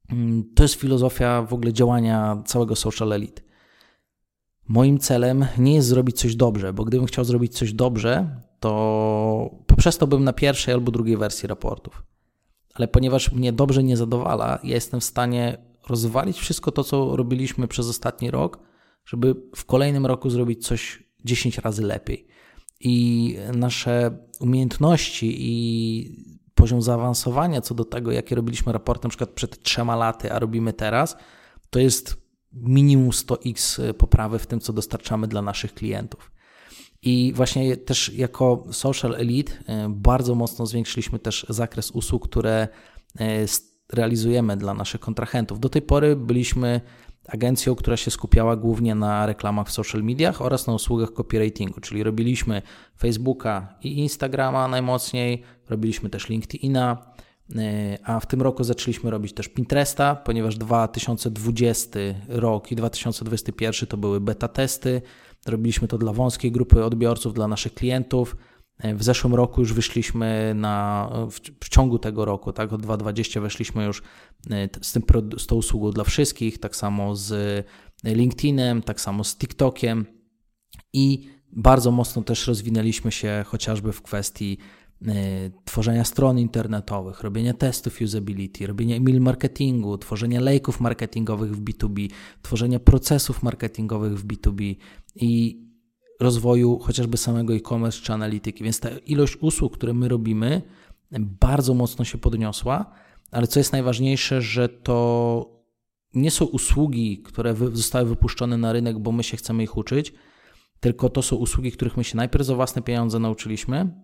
[0.09, 3.41] mm, to jest filozofia w ogóle działania całego Social Elite.
[4.67, 10.23] Moim celem nie jest zrobić coś dobrze, bo gdybym chciał zrobić coś dobrze, to poprzestałbym
[10.23, 12.03] na pierwszej albo drugiej wersji raportów.
[12.73, 15.57] Ale ponieważ mnie dobrze nie zadowala, ja jestem w stanie
[15.89, 18.59] rozwalić wszystko to, co robiliśmy przez ostatni rok,
[19.05, 22.27] żeby w kolejnym roku zrobić coś 10 razy lepiej.
[22.79, 29.63] I nasze umiejętności i poziom zaawansowania co do tego, jakie robiliśmy raporty na przykład przed
[29.63, 31.17] trzema laty, a robimy teraz,
[31.69, 36.31] to jest minimum 100x poprawy w tym, co dostarczamy dla naszych klientów.
[37.01, 42.67] I właśnie też jako Social Elite e, bardzo mocno zwiększyliśmy też zakres usług, które
[43.19, 43.45] e,
[43.93, 45.59] realizujemy dla naszych kontrahentów.
[45.59, 46.81] Do tej pory byliśmy
[47.27, 52.03] agencją, która się skupiała głównie na reklamach w social mediach oraz na usługach copywritingu, czyli
[52.03, 52.61] robiliśmy
[52.99, 56.97] Facebooka i Instagrama najmocniej, robiliśmy też LinkedIna,
[57.55, 63.97] e, a w tym roku zaczęliśmy robić też Pinteresta, ponieważ 2020 rok i 2021 to
[63.97, 65.01] były beta testy.
[65.45, 68.35] Robiliśmy to dla wąskiej grupy odbiorców, dla naszych klientów.
[68.83, 71.09] E, w zeszłym roku już wyszliśmy na,
[71.59, 74.01] w, ciągu tego roku, tak, od 2020 weszliśmy już
[74.51, 75.03] e, z, tym,
[75.37, 77.65] z tą usługą dla wszystkich, tak samo z
[78.03, 80.05] LinkedInem, tak samo z TikTokiem
[80.93, 84.57] i bardzo mocno też rozwinęliśmy się chociażby w kwestii
[85.07, 85.13] e,
[85.65, 92.09] tworzenia stron internetowych, robienia testów usability, robienia email marketingu, tworzenia lejków marketingowych w B2B,
[92.41, 94.75] tworzenia procesów marketingowych w B2B
[95.15, 95.63] i
[96.19, 98.63] rozwoju chociażby samego e-commerce czy analityki.
[98.63, 100.61] Więc ta ilość usług, które my robimy,
[101.19, 102.91] bardzo mocno się podniosła,
[103.31, 105.63] ale co jest najważniejsze, że to
[106.13, 110.13] nie są usługi, które zostały wypuszczone na rynek, bo my się chcemy ich uczyć,
[110.79, 114.03] tylko to są usługi, których my się najpierw za własne pieniądze nauczyliśmy,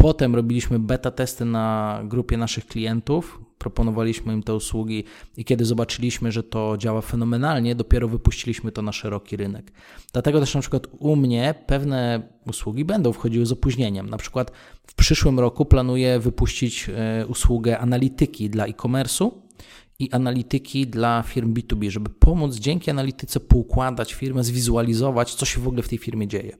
[0.00, 5.04] Potem robiliśmy beta testy na grupie naszych klientów, proponowaliśmy im te usługi
[5.36, 9.72] i kiedy zobaczyliśmy, że to działa fenomenalnie, dopiero wypuściliśmy to na szeroki rynek.
[10.12, 14.10] Dlatego też na przykład u mnie pewne usługi będą wchodziły z opóźnieniem.
[14.10, 14.52] Na przykład
[14.86, 19.30] w przyszłym roku planuję wypuścić e, usługę analityki dla e-commerce'u
[19.98, 25.68] i analityki dla firm B2B, żeby pomóc dzięki analityce poukładać firmę, zwizualizować, co się w
[25.68, 26.56] ogóle w tej firmie dzieje.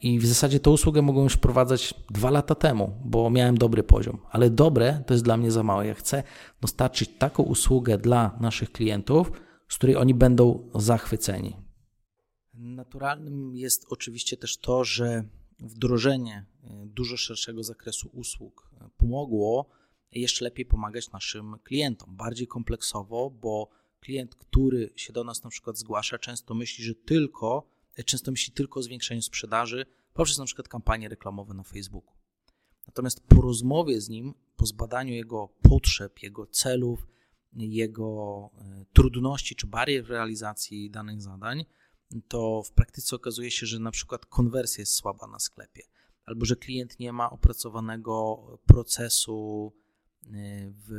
[0.00, 4.18] I w zasadzie tę usługę mogłem już wprowadzać dwa lata temu, bo miałem dobry poziom.
[4.30, 5.86] Ale dobre to jest dla mnie za małe.
[5.86, 6.22] Ja chcę
[6.60, 9.32] dostarczyć taką usługę dla naszych klientów,
[9.68, 11.56] z której oni będą zachwyceni.
[12.54, 15.24] Naturalnym jest oczywiście też to, że
[15.60, 19.70] wdrożenie e, dużo szerszego zakresu usług e, pomogło
[20.12, 23.68] jeszcze lepiej pomagać naszym klientom, bardziej kompleksowo, bo
[24.00, 28.80] klient, który się do nas na przykład zgłasza, często myśli, że tylko często myśli tylko
[28.80, 32.12] o zwiększeniu sprzedaży poprzez na przykład kampanie reklamowe na Facebooku.
[32.86, 37.06] Natomiast po rozmowie z nim, po zbadaniu jego potrzeb, jego celów,
[37.52, 41.64] jego e, trudności czy barier w realizacji danych zadań,
[42.28, 45.82] to w praktyce okazuje się, że na przykład konwersja jest słaba na sklepie,
[46.24, 49.72] albo że klient nie ma opracowanego procesu
[50.26, 50.30] e,
[50.70, 50.90] w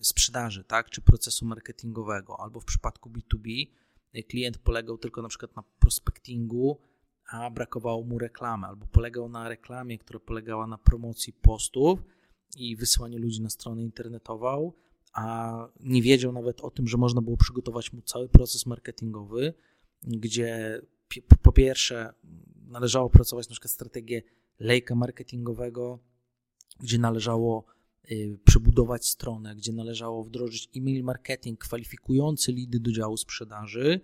[0.00, 3.66] sprzedaży, tak, czy procesu marketingowego, albo w przypadku B2B
[4.28, 6.80] klient polegał tylko na przykład na prospectingu,
[7.30, 11.98] a brakowało mu reklamy, albo polegał na reklamie, która polegała na promocji postów
[12.56, 14.72] i wysyłaniu ludzi na stronę internetową,
[15.12, 19.54] a nie wiedział nawet o tym, że można było przygotować mu cały proces marketingowy,
[20.02, 20.80] gdzie
[21.42, 22.14] po pierwsze
[22.66, 24.22] należało pracować na przykład strategię
[24.58, 25.98] lejka marketingowego,
[26.80, 27.64] gdzie należało
[28.44, 34.00] przebudować stronę, gdzie należało wdrożyć e-mail marketing kwalifikujący lidy do działu sprzedaży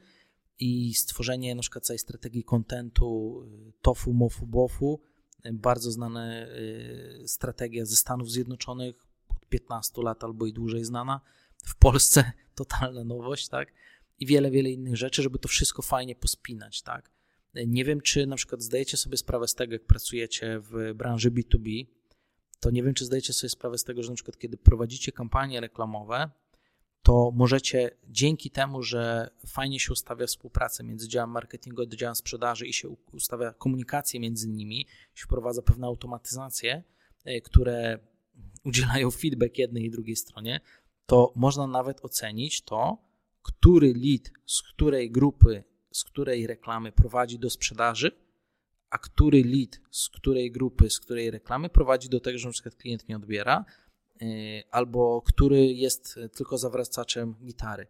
[0.58, 5.00] i stworzenie na przykład całej strategii kontentu y, TOFU, MOFU, BOFU,
[5.52, 6.46] bardzo znana
[7.26, 11.20] strategia ze Stanów Zjednoczonych, od 15 lat albo i dłużej znana,
[11.64, 13.72] w Polsce totalna nowość, tak?
[14.20, 17.10] I wiele, wiele innych rzeczy, żeby to wszystko fajnie pospinać, tak?
[17.66, 21.86] Nie wiem, czy na przykład zdajecie sobie sprawę z tego, jak pracujecie w branży B2B,
[22.64, 25.60] to nie wiem, czy zdajecie sobie sprawę z tego, że na przykład kiedy prowadzicie kampanie
[25.60, 26.30] reklamowe,
[27.02, 32.66] to możecie dzięki temu, że fajnie się ustawia współpracę między działem marketingu a działem sprzedaży
[32.66, 36.82] i się ustawia komunikację między nimi, się wprowadza pewne automatyzacje,
[37.24, 37.98] e, które
[38.64, 40.60] udzielają feedback jednej i drugiej stronie,
[41.06, 42.98] to można nawet ocenić to,
[43.42, 48.23] który lead z której grupy, z której reklamy prowadzi do sprzedaży,
[48.94, 52.74] a który lead z której grupy, z której reklamy prowadzi do tego, że na przykład
[52.74, 53.64] klient nie odbiera,
[54.20, 54.28] yy,
[54.70, 57.86] albo który jest tylko zawracaczem gitary.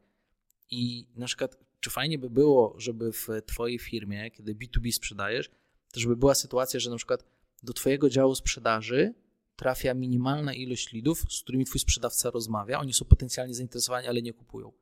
[0.70, 5.50] I na przykład, czy fajnie by było, żeby w Twojej firmie, kiedy B2B sprzedajesz,
[5.92, 7.24] to żeby była sytuacja, że na przykład
[7.62, 9.14] do Twojego działu sprzedaży
[9.56, 14.32] trafia minimalna ilość lidów, z którymi Twój sprzedawca rozmawia, oni są potencjalnie zainteresowani, ale nie
[14.32, 14.72] kupują.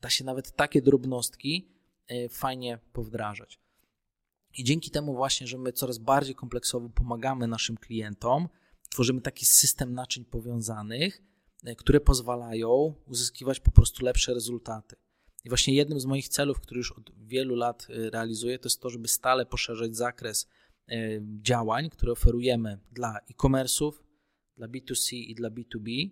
[0.00, 1.68] Da się nawet takie drobnostki
[2.10, 3.61] yy, fajnie powdrażać.
[4.58, 8.48] I dzięki temu właśnie, że my coraz bardziej kompleksowo pomagamy naszym klientom,
[8.90, 11.22] tworzymy taki system naczyń powiązanych,
[11.64, 14.96] e, które pozwalają uzyskiwać po prostu lepsze rezultaty.
[15.44, 18.80] I właśnie jednym z moich celów, który już od wielu lat e, realizuję, to jest
[18.80, 20.48] to, żeby stale poszerzać zakres
[20.88, 23.92] e, działań, które oferujemy dla e-commerce'ów,
[24.56, 26.10] dla B2C i dla B2B,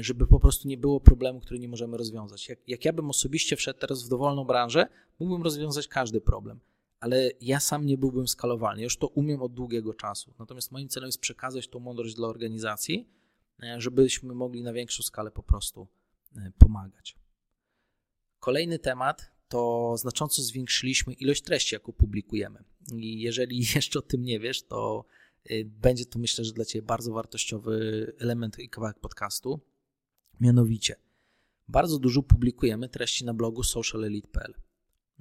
[0.00, 2.48] żeby po prostu nie było problemu, który nie możemy rozwiązać.
[2.48, 4.86] Jak, jak ja bym osobiście wszedł teraz w dowolną branżę,
[5.18, 6.60] mógłbym rozwiązać każdy problem
[7.00, 8.82] ale ja sam nie byłbym skalowalny.
[8.82, 10.34] Już to umiem od długiego czasu.
[10.38, 13.08] Natomiast moim celem jest przekazać tą mądrość dla organizacji,
[13.62, 15.88] e, żebyśmy mogli na większą skalę po prostu
[16.36, 17.16] e, pomagać.
[18.40, 22.64] Kolejny temat to znacząco zwiększyliśmy ilość treści, jaką publikujemy.
[22.92, 25.04] I jeżeli jeszcze o tym nie wiesz, to
[25.44, 29.60] e, będzie to myślę, że dla Ciebie bardzo wartościowy element i kawałek podcastu.
[30.40, 30.96] Mianowicie,
[31.68, 34.54] bardzo dużo publikujemy treści na blogu socialelite.pl.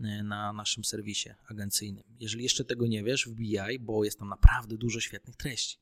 [0.03, 2.03] E, na naszym serwisie agencyjnym.
[2.19, 5.77] Jeżeli jeszcze tego nie wiesz, wbijaj, bo jest tam naprawdę dużo świetnych treści.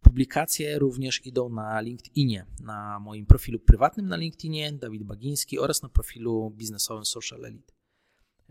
[0.00, 5.88] Publikacje również idą na LinkedInie, na moim profilu prywatnym na LinkedInie, Dawid Bagiński oraz na
[5.88, 7.72] profilu biznesowym Social Elite.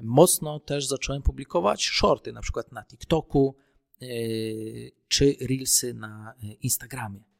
[0.03, 3.55] Mocno też zacząłem publikować shorty, na przykład na TikToku
[4.01, 7.30] yy, czy Reelsy na e, Instagramie.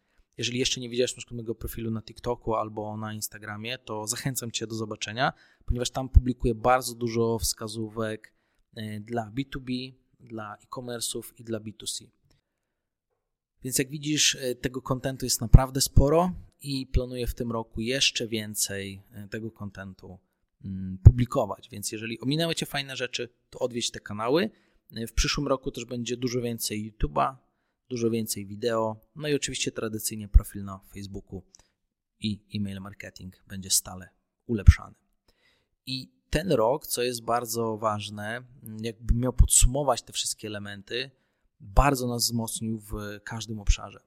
[0.41, 4.67] Jeżeli jeszcze nie widziałeś na mojego profilu na TikToku albo na Instagramie, to zachęcam Cię
[4.67, 5.34] do zobaczenia,
[5.65, 8.34] ponieważ tam publikuję bardzo dużo wskazówek
[8.75, 12.08] e, dla B2B, dla e-commerce'ów i dla B2C.
[13.63, 18.27] Więc jak widzisz, e, tego kontentu jest naprawdę sporo i planuję w tym roku jeszcze
[18.27, 20.17] więcej e, tego kontentu
[20.65, 21.69] mm, publikować.
[21.69, 24.49] Więc jeżeli ominęły Cię fajne rzeczy, to odwiedź te kanały.
[25.08, 27.36] W przyszłym roku też będzie dużo więcej YouTube'a,
[27.91, 31.43] dużo więcej wideo, no i oczywiście tradycyjnie profil na Facebooku
[32.19, 34.10] i e-mail marketing będzie stale
[34.47, 34.95] ulepszany.
[35.86, 38.43] I ten rok, co jest bardzo ważne,
[38.82, 41.12] jakby miał podsumować te wszystkie elementy,
[41.60, 43.99] bardzo nas wzmocnił w każdym obszarze.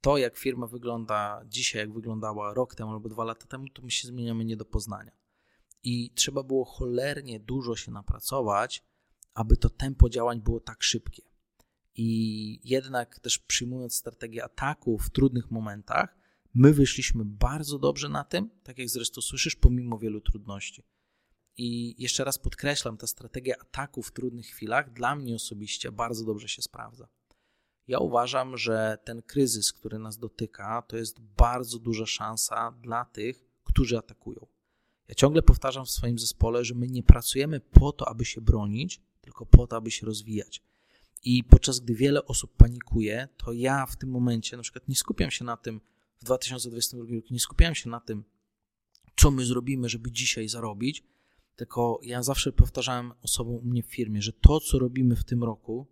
[0.00, 3.90] To, jak firma wygląda dzisiaj, jak wyglądała rok temu albo dwa lata temu, to my
[3.90, 5.12] się zmieniamy nie do poznania.
[5.82, 8.84] I trzeba było cholernie dużo się napracować,
[9.34, 11.27] aby to tempo działań było tak szybkie.
[11.94, 16.18] I jednak też przyjmując strategię ataku w trudnych momentach,
[16.54, 20.84] my wyszliśmy bardzo dobrze na tym, tak jak zresztą słyszysz, pomimo wielu trudności.
[21.56, 26.48] I jeszcze raz podkreślam, ta strategia ataku w trudnych chwilach dla mnie osobiście bardzo dobrze
[26.48, 27.08] się sprawdza.
[27.88, 33.44] Ja uważam, że ten kryzys, który nas dotyka, to jest bardzo duża szansa dla tych,
[33.64, 34.46] którzy atakują.
[35.08, 39.00] Ja ciągle powtarzam w swoim zespole, że my nie pracujemy po to, aby się bronić,
[39.20, 40.62] tylko po to, aby się rozwijać.
[41.22, 45.30] I podczas gdy wiele osób panikuje, to ja w tym momencie na przykład nie skupiam
[45.30, 45.80] się na tym,
[46.20, 48.24] w 2022 roku nie skupiałem się na tym,
[49.16, 51.04] co my zrobimy, żeby dzisiaj zarobić,
[51.56, 55.44] tylko ja zawsze powtarzałem osobom u mnie w firmie, że to, co robimy w tym
[55.44, 55.86] roku,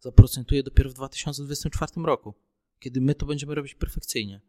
[0.00, 2.34] zaprocentuje dopiero w 2024 roku,
[2.78, 4.40] kiedy my to będziemy robić perfekcyjnie.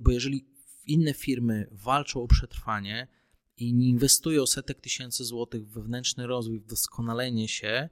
[0.00, 0.46] Bo jeżeli
[0.86, 3.08] inne firmy walczą o przetrwanie
[3.56, 7.88] i nie inwestują setek tysięcy złotych w wewnętrzny rozwój, w doskonalenie się,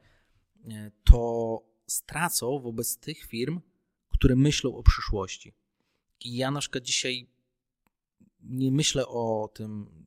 [1.04, 3.61] to stracą wobec tych firm,
[4.08, 5.54] które myślą o przyszłości.
[6.20, 7.26] I ja na przykład dzisiaj
[8.40, 10.06] nie myślę o tym,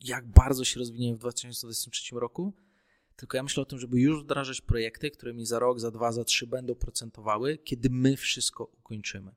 [0.00, 2.54] jak bardzo się rozwiniemy w 2023 roku,
[3.16, 6.12] tylko ja myślę o tym, żeby już wdrażać projekty, które mi za rok, za dwa,
[6.12, 9.34] za trzy będą procentowały, kiedy my wszystko ukończymy.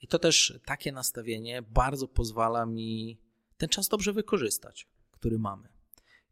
[0.00, 3.18] I to też takie nastawienie bardzo pozwala mi
[3.56, 5.68] ten czas dobrze wykorzystać, który mamy.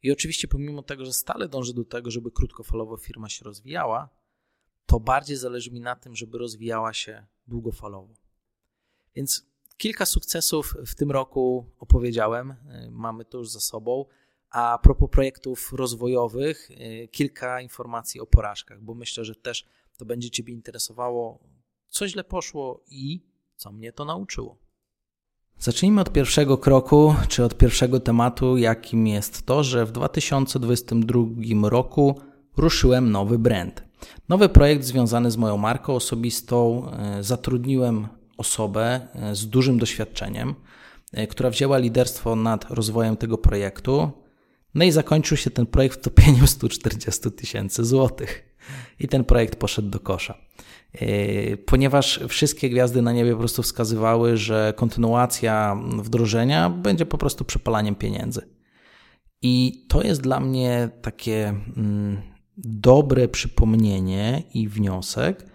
[0.03, 4.09] I oczywiście, pomimo tego, że stale dążę do tego, żeby krótkofalowo firma się rozwijała,
[4.87, 8.15] to bardziej zależy mi na tym, żeby rozwijała się długofalowo.
[9.15, 9.47] Więc
[9.77, 12.55] kilka sukcesów w tym roku opowiedziałem,
[12.91, 14.05] mamy to już za sobą.
[14.51, 16.69] A propos projektów rozwojowych,
[17.11, 21.39] kilka informacji o porażkach, bo myślę, że też to będzie Ciebie interesowało,
[21.89, 23.27] co źle poszło i
[23.57, 24.59] co mnie to nauczyło.
[25.61, 32.21] Zacznijmy od pierwszego kroku, czy od pierwszego tematu, jakim jest to, że w 2022 roku
[32.57, 33.85] ruszyłem nowy brand.
[34.29, 36.91] Nowy projekt związany z moją marką osobistą.
[36.93, 40.55] E, zatrudniłem osobę e, z dużym doświadczeniem,
[41.13, 44.11] e, która wzięła liderstwo nad rozwojem tego projektu.
[44.75, 48.57] No i zakończył się ten projekt wtopieniem 140 tysięcy złotych.
[49.01, 50.39] I ten projekt poszedł do kosza.
[50.95, 57.45] Yy, ponieważ wszystkie gwiazdy na niebie po prostu wskazywały, że kontynuacja wdrożenia będzie po prostu
[57.45, 58.43] przepalaniem pieniędzy.
[59.43, 62.23] I to jest dla mnie takie mm,
[62.57, 65.47] dobre przypomnienie i wniosek,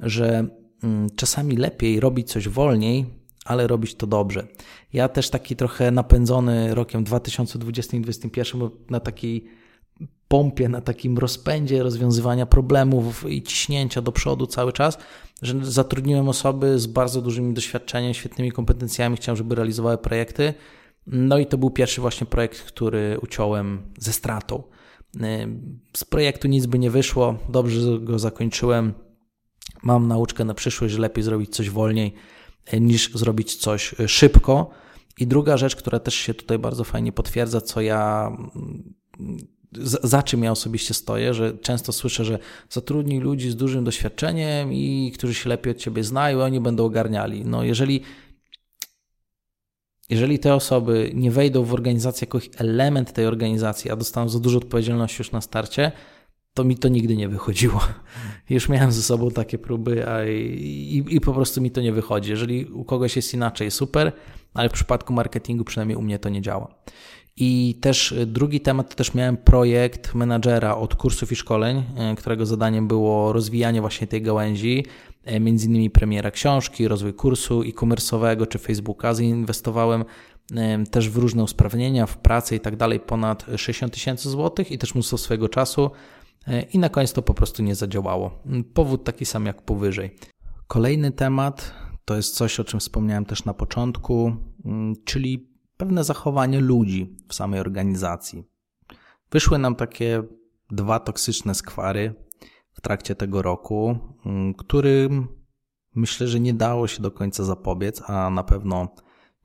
[0.00, 0.46] że
[0.82, 3.06] mm, czasami lepiej robić coś wolniej,
[3.44, 4.46] ale robić to dobrze.
[4.92, 9.61] Ja też taki trochę napędzony rokiem 2020 i 2021 na takiej
[10.28, 14.98] pompie, na takim rozpędzie rozwiązywania problemów i ciśnięcia do przodu cały czas,
[15.42, 20.54] że zatrudniłem osoby z bardzo dużym doświadczeniem, świetnymi kompetencjami, chciałem, żeby realizowały projekty.
[21.06, 24.62] No i to był pierwszy właśnie projekt, który uciąłem ze stratą.
[25.96, 28.92] Z projektu nic by nie wyszło, dobrze go zakończyłem.
[29.82, 32.14] Mam nauczkę na przyszłość, że lepiej zrobić coś wolniej
[32.80, 34.70] niż zrobić coś szybko.
[35.18, 38.32] I druga rzecz, która też się tutaj bardzo fajnie potwierdza, co ja
[40.02, 42.38] za czym ja osobiście stoję, że często słyszę, że
[42.70, 47.44] zatrudnij ludzi z dużym doświadczeniem i którzy się lepiej od ciebie znają, oni będą ogarniali.
[47.44, 48.02] No jeżeli
[50.10, 54.58] jeżeli te osoby nie wejdą w organizację jako element tej organizacji, a dostaną za dużo
[54.58, 55.92] odpowiedzialności już na starcie,
[56.54, 57.80] to mi to nigdy nie wychodziło.
[58.50, 62.30] Już miałem ze sobą takie próby, a i, i, po prostu mi to nie wychodzi.
[62.30, 64.12] Jeżeli u kogoś jest inaczej, super,
[64.54, 66.74] ale w przypadku marketingu przynajmniej u mnie to nie działa.
[67.36, 72.16] I też y, drugi temat, to też miałem projekt menadżera od kursów i szkoleń, y,
[72.16, 74.86] którego zadaniem było rozwijanie właśnie tej gałęzi,
[75.30, 79.14] y, między innymi premiera książki, rozwój kursu e-commerce'owego czy Facebooka.
[79.14, 80.04] Zainwestowałem
[80.90, 84.94] też w różne usprawnienia, w pracę i tak dalej, ponad 60 tysięcy złotych i też
[84.94, 85.90] mnóstwo swojego czasu.
[86.72, 88.42] I na koniec to po prostu nie zadziałało.
[88.74, 90.16] Powód taki sam jak powyżej.
[90.66, 91.74] Kolejny temat
[92.04, 94.36] to jest coś, o czym wspomniałem też na początku,
[95.04, 95.51] czyli
[95.82, 98.44] pewne zachowanie ludzi w samej organizacji.
[99.30, 100.22] Wyszły nam takie
[100.70, 102.14] dwa toksyczne skwary
[102.72, 105.28] w trakcie tego roku, mm, którym
[105.94, 108.88] myślę, że nie dało się do końca zapobiec, a na pewno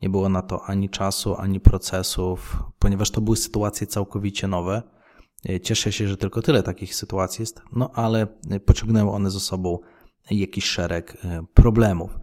[0.02, 4.82] nie było na to ani czasu, ani procesów, ponieważ to były sytuacje całkowicie nowe.
[5.64, 8.28] Cieszę się, że tylko tyle takich sytuacji jest, no ale
[8.66, 9.80] pociągnęły one ze sobą
[10.32, 12.20] jakiś szereg e, problemów.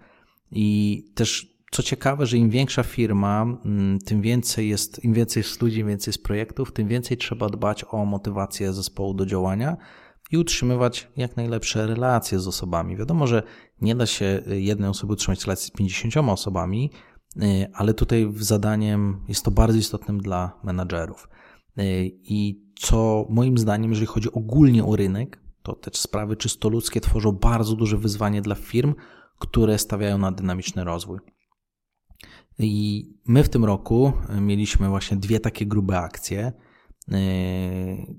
[0.50, 5.62] I też co ciekawe, że im większa firma, mm, tym więcej jest, im więcej jest
[5.62, 9.76] ludzi, im więcej jest projektów, tym więcej trzeba dbać o motywację zespołu do działania
[10.30, 12.96] i utrzymywać jak najlepsze relacje z osobami.
[12.96, 13.42] Wiadomo, że
[13.80, 16.90] nie da się jednej osoby utrzymać relacji z 50 osobami,
[17.36, 21.28] y, ale tutaj zadaniem jest to bardzo istotnym dla menadżerów.
[21.78, 21.82] Y,
[22.22, 27.32] I co moim zdaniem, jeżeli chodzi ogólnie o rynek, to te sprawy czysto ludzkie tworzą
[27.32, 28.94] bardzo duże wyzwanie dla firm,
[29.38, 31.33] które stawiają na dynamiczny rozwój.
[32.58, 36.52] I my w tym roku mieliśmy właśnie dwie takie grube akcje,
[37.08, 37.16] yy,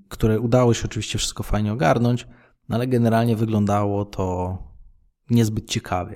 [0.09, 2.27] które udało się oczywiście wszystko fajnie ogarnąć,
[2.69, 4.57] no ale generalnie wyglądało to
[5.29, 6.15] niezbyt ciekawie.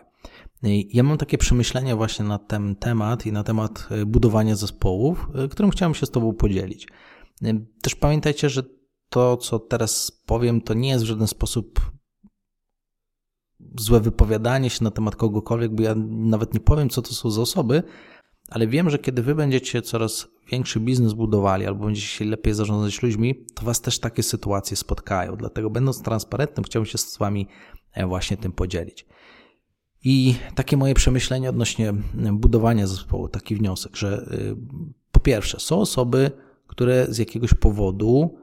[0.63, 5.71] Yy, ja mam takie przemyślenia właśnie na ten temat i na temat budowania zespołów, którym
[5.71, 6.87] chciałem się z Tobą podzielić.
[7.81, 8.63] Też pamiętajcie, że
[9.09, 11.91] to, co teraz powiem, to nie jest w żaden sposób
[13.79, 17.41] złe wypowiadanie się na temat kogokolwiek, bo ja nawet nie powiem, co to są za
[17.41, 17.83] osoby,
[18.49, 23.03] ale wiem, że kiedy wy będziecie coraz większy biznes budowali albo będziecie się lepiej zarządzać
[23.03, 25.35] ludźmi, to was też takie sytuacje spotkają.
[25.35, 27.47] Dlatego będąc transparentnym, chciałbym się z wami
[27.93, 29.05] e, właśnie tym podzielić.
[30.03, 31.93] I takie moje przemyślenie odnośnie
[32.33, 34.55] budowania zespołu, taki wniosek, że y,
[35.11, 36.31] po pierwsze, są osoby,
[36.67, 38.39] które z jakiegoś powodu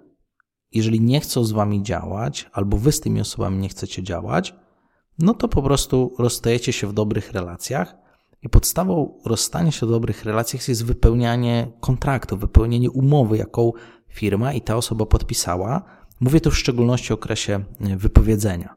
[0.72, 4.54] jeżeli nie chcą z wami działać, albo wy z tymi osobami nie chcecie działać,
[5.18, 7.96] no to po prostu rozstajecie się w dobrych relacjach.
[8.42, 13.72] I podstawą rozstania się w dobrych relacjach jest wypełnianie kontraktu, wypełnienie umowy, jaką
[14.08, 15.82] firma i ta osoba podpisała.
[16.20, 18.74] Mówię tu w szczególności o okresie wypowiedzenia.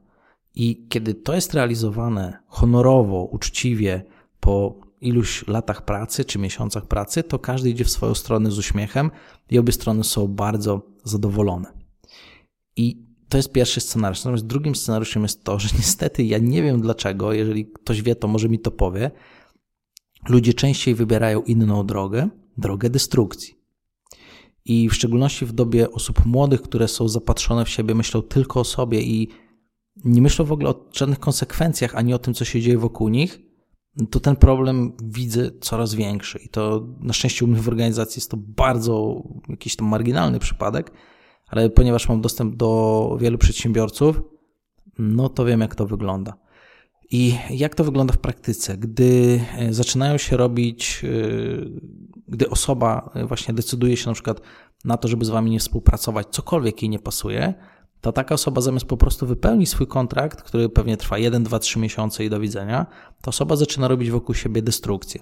[0.55, 4.03] I kiedy to jest realizowane honorowo, uczciwie,
[4.39, 9.11] po iluś latach pracy czy miesiącach pracy, to każdy idzie w swoją stronę z uśmiechem
[9.49, 11.73] i obie strony są bardzo zadowolone.
[12.75, 14.19] I to jest pierwszy scenariusz.
[14.19, 18.27] Natomiast drugim scenariuszem jest to, że niestety ja nie wiem dlaczego, jeżeli ktoś wie, to
[18.27, 19.11] może mi to powie,
[20.29, 23.59] ludzie częściej wybierają inną drogę, drogę destrukcji.
[24.65, 28.63] I w szczególności w dobie osób młodych, które są zapatrzone w siebie, myślą tylko o
[28.63, 29.27] sobie i
[30.05, 33.39] nie myślą w ogóle o żadnych konsekwencjach, ani o tym, co się dzieje wokół nich,
[34.11, 36.39] to ten problem widzę coraz większy.
[36.39, 40.91] I to na szczęście u mnie w organizacji jest to bardzo jakiś tam marginalny przypadek,
[41.49, 44.21] ale ponieważ mam dostęp do wielu przedsiębiorców,
[44.99, 46.33] no to wiem, jak to wygląda.
[47.11, 48.77] I jak to wygląda w praktyce?
[48.77, 51.07] Gdy e, zaczynają się robić, e,
[52.27, 54.41] gdy osoba właśnie decyduje się na przykład
[54.85, 57.53] na to, żeby z wami nie współpracować, cokolwiek jej nie pasuje,
[58.01, 61.79] to taka osoba zamiast po prostu wypełnić swój kontrakt, który pewnie trwa 1, 2, 3
[61.79, 62.85] miesiące i do widzenia,
[63.21, 65.21] to osoba zaczyna robić wokół siebie destrukcję.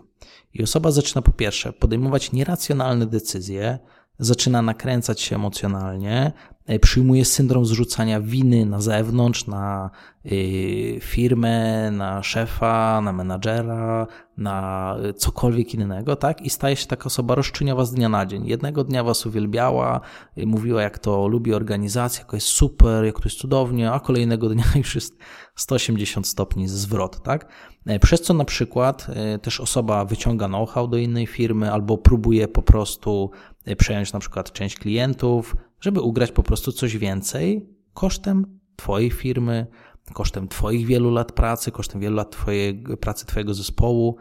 [0.54, 3.80] I osoba zaczyna po pierwsze podejmować nieracjonalne decyzje,
[4.20, 6.32] zaczyna nakręcać się emocjonalnie,
[6.66, 9.90] e, przyjmuje syndrom zrzucania winy na zewnątrz, na
[10.26, 14.08] y, firmę, na szefa, na menadżera,
[14.38, 16.42] na cokolwiek innego, tak?
[16.42, 18.48] I staje się taka osoba roszczyniowa z dnia na dzień.
[18.48, 20.02] Jednego dnia was uwielbiała,
[20.38, 24.50] y, mówiła jak to lubi organizację, jak jest super, jak to jest cudownie, a kolejnego
[24.50, 25.18] dnia już jest
[25.56, 27.48] 180 stopni zwrot, tak?
[27.88, 32.48] E, przez co na przykład e, też osoba wyciąga know-how do innej firmy albo próbuje
[32.48, 38.60] po prostu e, przejąć na przykład część klientów, żeby ugrać po prostu coś więcej kosztem
[38.76, 39.68] Twojej firmy,
[40.14, 44.18] kosztem Twoich wielu lat pracy, kosztem wielu lat twojej, pracy Twojego zespołu.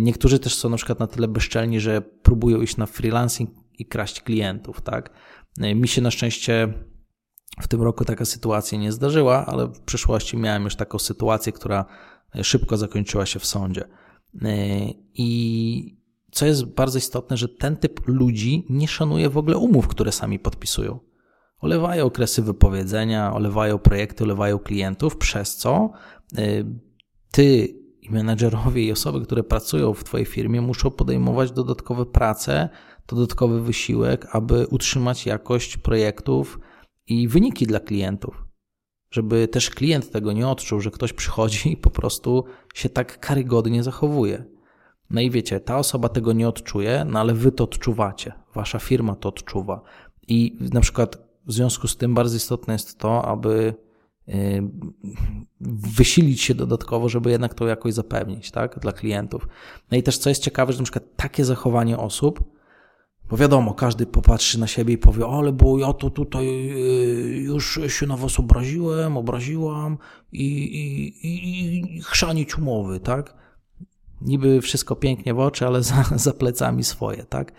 [0.00, 4.20] Niektórzy też są na przykład na tyle bezczelni, że próbują iść na freelancing i kraść
[4.20, 5.10] klientów, tak?
[5.58, 6.74] Mi się na szczęście
[7.60, 11.84] w tym roku taka sytuacja nie zdarzyła, ale w przeszłości miałem już taką sytuację, która
[12.42, 13.84] szybko zakończyła się w sądzie.
[15.14, 15.96] I
[16.34, 20.38] co jest bardzo istotne, że ten typ ludzi nie szanuje w ogóle umów, które sami
[20.38, 20.98] podpisują.
[21.60, 25.90] Olewają okresy wypowiedzenia, olewają projekty, olewają klientów, przez co
[26.38, 26.40] e,
[27.30, 27.68] ty
[28.02, 32.68] i menedżerowie i osoby, które pracują w Twojej firmie, muszą podejmować dodatkowe prace,
[33.08, 36.58] dodatkowy wysiłek, aby utrzymać jakość projektów
[37.06, 38.44] i wyniki dla klientów
[39.14, 43.82] żeby też klient tego nie odczuł, że ktoś przychodzi i po prostu się tak karygodnie
[43.82, 44.44] zachowuje.
[45.10, 49.16] No i wiecie, ta osoba tego nie odczuje, no ale wy to odczuwacie, wasza firma
[49.16, 49.80] to odczuwa.
[50.28, 53.74] I na przykład w związku z tym bardzo istotne jest to, aby
[54.28, 54.62] y,
[55.60, 59.48] wysilić się dodatkowo, żeby jednak to jakoś zapewnić, tak, dla klientów.
[59.90, 62.54] No i też co jest ciekawe, że na przykład takie zachowanie osób
[63.30, 67.80] bo wiadomo, każdy popatrzy na siebie i powie, ale bo ja to tutaj y, już
[67.88, 69.98] się na was obraziłem, obraziłam
[70.32, 73.34] i, i, i, i chrzanić umowy, tak?
[74.24, 77.52] Niby wszystko pięknie w oczy, ale za, za plecami swoje, tak?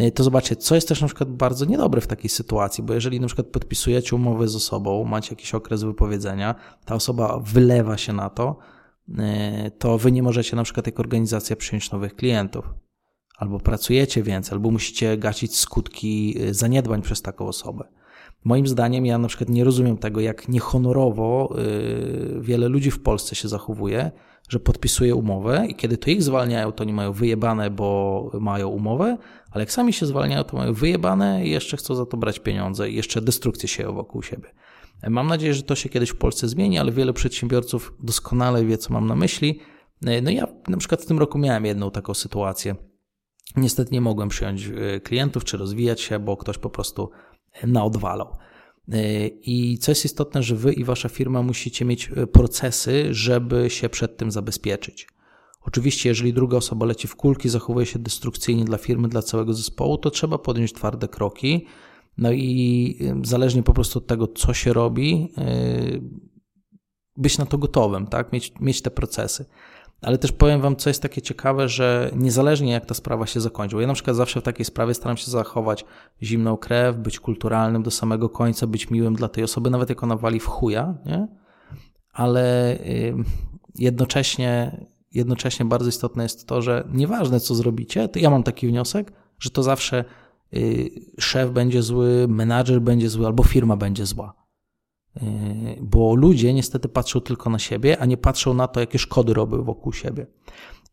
[0.00, 3.20] Y, to zobaczcie, co jest też na przykład bardzo niedobre w takiej sytuacji, bo jeżeli
[3.20, 6.54] na przykład podpisujecie umowę z osobą, macie jakiś okres wypowiedzenia,
[6.84, 8.58] ta osoba wylewa się na to,
[9.08, 9.14] y,
[9.78, 12.74] to wy nie możecie na przykład jako organizacja przyjąć nowych klientów
[13.40, 17.88] albo pracujecie więcej, albo musicie gasić skutki y, zaniedbań przez taką osobę.
[18.44, 23.34] Moim zdaniem, ja na przykład nie rozumiem tego, jak niehonorowo y, wiele ludzi w Polsce
[23.34, 24.10] się zachowuje,
[24.48, 29.18] że podpisuje umowę i kiedy to ich zwalniają, to oni mają wyjebane, bo mają umowę,
[29.50, 32.90] ale jak sami się zwalniają, to mają wyjebane i jeszcze chcą za to brać pieniądze
[32.90, 34.50] i jeszcze destrukcję sieją wokół siebie.
[35.08, 38.92] Mam nadzieję, że to się kiedyś w Polsce zmieni, ale wiele przedsiębiorców doskonale wie, co
[38.92, 39.60] mam na myśli.
[40.02, 42.74] No ja na przykład w tym roku miałem jedną taką sytuację
[43.56, 47.10] Niestety nie mogłem przyjąć e, klientów czy rozwijać się, bo ktoś po prostu
[47.66, 48.36] naodwalał.
[48.92, 53.70] E, I co jest istotne, że wy i wasza firma musicie mieć e, procesy, żeby
[53.70, 55.08] się przed tym zabezpieczyć.
[55.60, 59.98] Oczywiście, jeżeli druga osoba leci w kulki, zachowuje się destrukcyjnie dla firmy, dla całego zespołu,
[59.98, 61.66] to trzeba podjąć twarde kroki.
[62.18, 65.32] No i zależnie po prostu od tego, co się robi,
[67.16, 68.32] być na to gotowym, tak?
[68.32, 69.44] mieć, mieć te procesy.
[70.02, 73.76] Ale też powiem Wam, co jest takie ciekawe, że niezależnie jak ta sprawa się zakończy,
[73.76, 75.84] bo ja na przykład zawsze w takiej sprawie staram się zachować
[76.22, 80.16] zimną krew, być kulturalnym do samego końca, być miłym dla tej osoby, nawet jak ona
[80.16, 81.28] wali w chuja, nie?
[82.12, 82.78] Ale
[83.74, 84.80] jednocześnie,
[85.12, 89.50] jednocześnie bardzo istotne jest to, że nieważne co zrobicie, to ja mam taki wniosek, że
[89.50, 90.04] to zawsze
[91.18, 94.39] szef będzie zły, menadżer będzie zły, albo firma będzie zła.
[95.80, 99.62] Bo ludzie niestety patrzą tylko na siebie, a nie patrzą na to, jakie szkody robią
[99.62, 100.26] wokół siebie.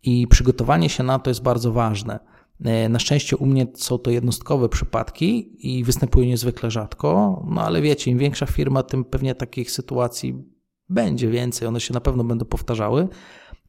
[0.04, 2.20] I przygotowanie się na to jest bardzo ważne.
[2.66, 7.82] E, na szczęście u mnie są to jednostkowe przypadki i występują niezwykle rzadko, no ale
[7.82, 10.44] wiecie, im większa firma, tym pewnie takich sytuacji
[10.90, 13.08] będzie więcej, one się na pewno będą powtarzały.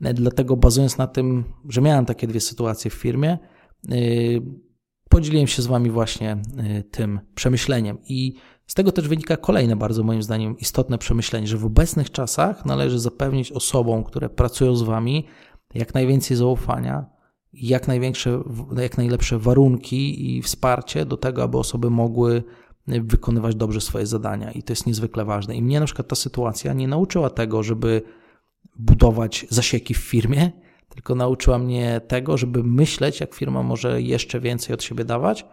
[0.01, 3.39] E, dlatego bazując na tym, że miałem takie dwie sytuacje w firmie,
[5.09, 6.37] podzieliłem się z Wami właśnie
[6.91, 7.99] tym przemyśleniem.
[8.05, 8.35] I
[8.69, 12.99] z tego też wynika kolejne bardzo moim zdaniem istotne przemyślenie, że w obecnych czasach należy
[12.99, 15.27] zapewnić osobom, które pracują z Wami,
[15.75, 17.07] jak najwięcej zaufania,
[17.53, 18.43] jak największe,
[18.77, 22.43] jak najlepsze warunki i wsparcie do tego, aby osoby mogły
[22.87, 24.51] wykonywać dobrze swoje zadania.
[24.51, 25.57] I to jest niezwykle ważne.
[25.57, 28.03] I mnie na przykład ta sytuacja nie nauczyła tego, żeby
[28.77, 30.53] budować zasieki w firmie,
[30.89, 35.45] tylko nauczyła mnie tego, żeby myśleć, jak firma może jeszcze więcej od siebie dawać,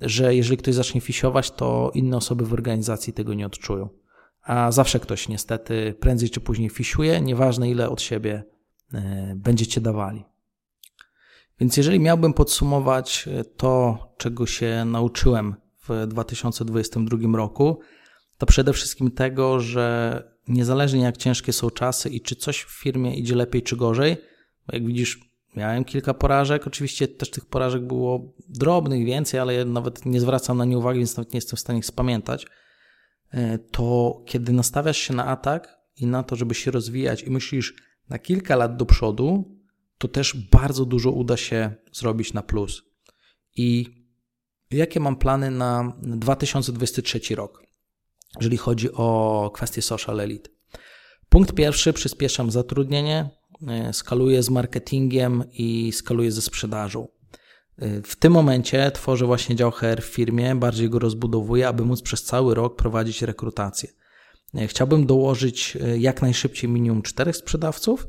[0.00, 3.88] że jeżeli ktoś zacznie fisiować, to inne osoby w organizacji tego nie odczują.
[4.42, 8.44] A zawsze ktoś niestety prędzej czy później fisiuje, nieważne ile od siebie
[8.94, 10.24] e, będziecie dawali.
[11.60, 15.54] Więc jeżeli miałbym podsumować e, to, czego się nauczyłem
[15.88, 17.80] w 2022 roku,
[18.38, 23.16] to przede wszystkim tego, że niezależnie jak ciężkie są czasy i czy coś w firmie
[23.16, 24.16] idzie lepiej czy gorzej,
[24.72, 30.06] jak widzisz, miałem kilka porażek, oczywiście też tych porażek było drobnych więcej, ale ja nawet
[30.06, 32.46] nie zwracam na nie uwagi, więc nawet nie jestem w stanie ich spamiętać,
[33.30, 37.74] e, to kiedy nastawiasz się na atak i na to, żeby się rozwijać i myślisz
[38.08, 39.58] na kilka lat do przodu,
[39.98, 42.82] to też bardzo dużo uda się zrobić na plus.
[43.56, 43.86] I
[44.70, 47.62] jakie mam plany na 2023 rok,
[48.40, 50.50] jeżeli chodzi o kwestie social elite?
[51.28, 53.30] Punkt pierwszy, przyspieszam zatrudnienie,
[53.68, 57.08] e, skaluję z marketingiem i skaluję ze sprzedażą.
[57.78, 62.02] E, w tym momencie tworzę właśnie dział HR w firmie, bardziej go rozbudowuję, aby móc
[62.02, 63.88] przez cały rok prowadzić rekrutację.
[64.54, 68.06] E, chciałbym dołożyć jak najszybciej minimum czterech sprzedawców,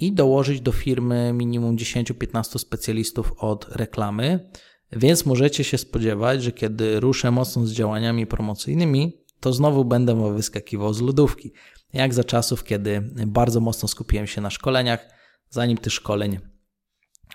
[0.00, 4.50] i dołożyć do firmy minimum 10-15 specjalistów od reklamy.
[4.92, 10.94] Więc możecie się spodziewać, że kiedy ruszę mocno z działaniami promocyjnymi, to znowu będę wyskakiwał
[10.94, 11.52] z lodówki.
[11.92, 15.08] Jak za czasów, kiedy bardzo mocno skupiłem się na szkoleniach,
[15.50, 16.38] zanim tych szkoleń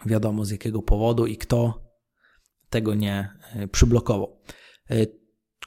[0.06, 1.84] wiadomo z jakiego powodu i kto
[2.70, 4.42] tego nie e, przyblokował.
[4.90, 5.06] E,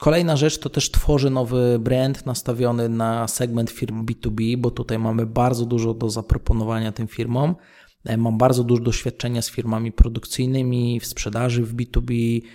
[0.01, 5.25] Kolejna rzecz to też tworzy nowy brand nastawiony na segment firm B2B, bo tutaj mamy
[5.25, 7.55] bardzo dużo do zaproponowania tym firmom.
[8.05, 12.47] E, mam bardzo dużo doświadczenia z firmami produkcyjnymi, w sprzedaży w B2B, e,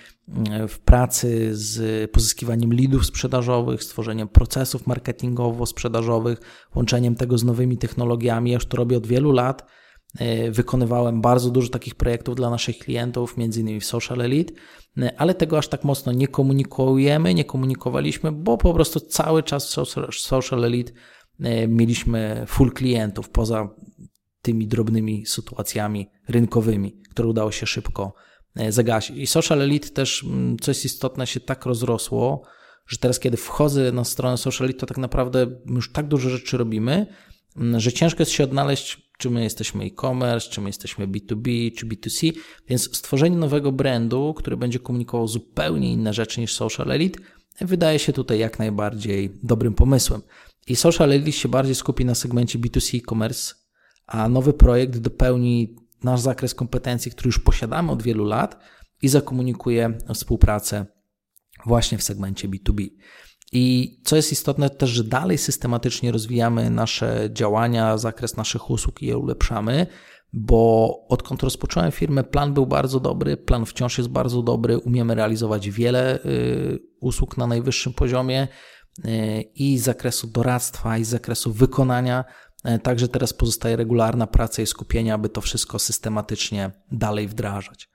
[0.68, 6.36] w pracy z pozyskiwaniem leadów sprzedażowych, stworzeniem procesów marketingowo-sprzedażowych,
[6.74, 8.50] łączeniem tego z nowymi technologiami.
[8.50, 9.66] Ja już to robię od wielu lat.
[10.18, 14.54] E, wykonywałem bardzo dużo takich projektów dla naszych klientów, między innymi w Social Elite,
[14.98, 19.76] e, ale tego aż tak mocno nie komunikujemy, nie komunikowaliśmy, bo po prostu cały czas
[20.10, 20.92] w Social Elite
[21.40, 23.68] e, mieliśmy full klientów poza
[24.42, 28.14] tymi drobnymi sytuacjami rynkowymi, które udało się szybko
[28.68, 29.16] zagasić.
[29.16, 32.42] I Social Elite też, mm, coś istotne, się tak rozrosło,
[32.86, 36.56] że teraz kiedy wchodzę na stronę Social Elite, to tak naprawdę już tak dużo rzeczy
[36.56, 37.06] robimy,
[37.56, 41.86] mm, że ciężko jest się odnaleźć czy my jesteśmy e-commerce, czy my jesteśmy B2B, czy
[41.86, 42.32] B2C,
[42.68, 47.20] więc stworzenie nowego brandu, który będzie komunikował zupełnie inne rzeczy niż Social Elite,
[47.60, 50.22] wydaje się tutaj jak najbardziej dobrym pomysłem.
[50.66, 53.54] I Social Elite się bardziej skupi na segmencie B2C e-commerce,
[54.06, 55.76] a nowy projekt dopełni
[56.06, 58.60] nasz zakres kompetencji, który już posiadamy od wielu lat
[59.02, 60.86] i zakomunikuje współpracę
[61.66, 62.88] właśnie w segmencie B2B.
[63.52, 69.06] I co jest istotne też, że dalej systematycznie rozwijamy nasze działania, zakres naszych usług i
[69.06, 69.86] je ulepszamy,
[70.32, 75.70] bo odkąd rozpocząłem firmę, plan był bardzo dobry, plan wciąż jest bardzo dobry, umiemy realizować
[75.70, 78.48] wiele y, usług na najwyższym poziomie
[79.04, 82.24] y, i z zakresu doradztwa, i z zakresu wykonania.
[82.68, 87.88] Y, także teraz pozostaje regularna praca i skupienie, aby to wszystko systematycznie dalej wdrażać.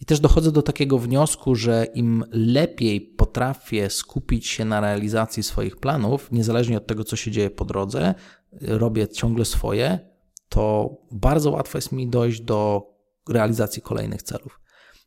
[0.00, 5.76] I też dochodzę do takiego wniosku, że im lepiej potrafię skupić się na realizacji swoich
[5.76, 8.14] planów, niezależnie od tego, co się dzieje po drodze,
[8.60, 9.98] robię ciągle swoje,
[10.48, 12.86] to bardzo łatwo jest mi dojść do
[13.28, 14.60] realizacji kolejnych celów.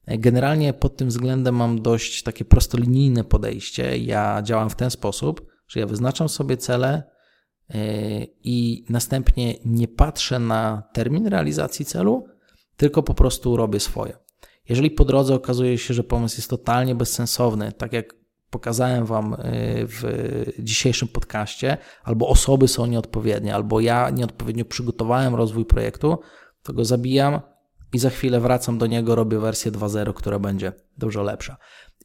[0.07, 3.97] Generalnie pod tym względem mam dość takie prostolinijne podejście.
[3.97, 7.03] Ja działam w ten sposób, że ja wyznaczam sobie cele
[8.43, 12.25] i następnie nie patrzę na termin realizacji celu,
[12.77, 14.17] tylko po prostu robię swoje.
[14.69, 18.13] Jeżeli po drodze okazuje się, że pomysł jest totalnie bezsensowny, tak jak
[18.49, 19.37] pokazałem Wam y,
[19.87, 20.03] w
[20.59, 26.17] dzisiejszym podcaście, albo osoby są nieodpowiednie, albo ja nieodpowiednio przygotowałem rozwój projektu,
[26.63, 27.39] to go zabijam
[27.93, 31.57] i za chwilę wracam do niego, robię wersję 2.0, która będzie dużo lepsza.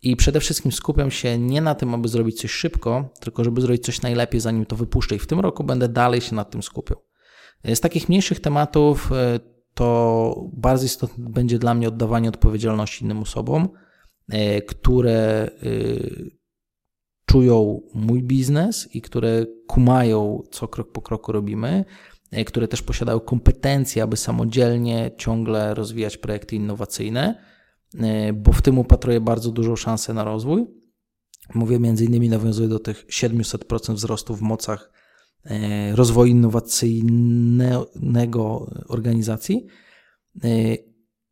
[0.05, 3.85] I przede wszystkim skupiam się nie na tym, aby zrobić coś szybko, tylko żeby zrobić
[3.85, 5.17] coś najlepiej, zanim to wypuszczę.
[5.17, 6.99] I w tym roku będę dalej się nad tym skupiał.
[7.75, 9.41] Z takich mniejszych tematów e,
[9.75, 13.69] to bardzo istotne będzie dla mnie oddawanie odpowiedzialności innym osobom,
[14.29, 15.51] e, które e,
[17.27, 21.85] czują mój biznes i które kumają, co krok po kroku robimy,
[22.47, 27.54] które też posiadają kompetencje, aby samodzielnie ciągle rozwijać projekty innowacyjne
[28.35, 30.67] bo w tym upatruję bardzo dużą szansę na rozwój.
[31.55, 34.93] Mówię między innymi, nawiązuję do tych 700% wzrostu w mocach
[35.45, 39.67] e, rozwoju innowacyjnego organizacji.
[40.45, 40.49] E,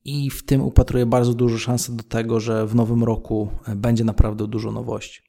[0.04, 4.48] I w tym upatruję bardzo dużo szansy do tego, że w nowym roku będzie naprawdę
[4.48, 5.22] dużo nowości.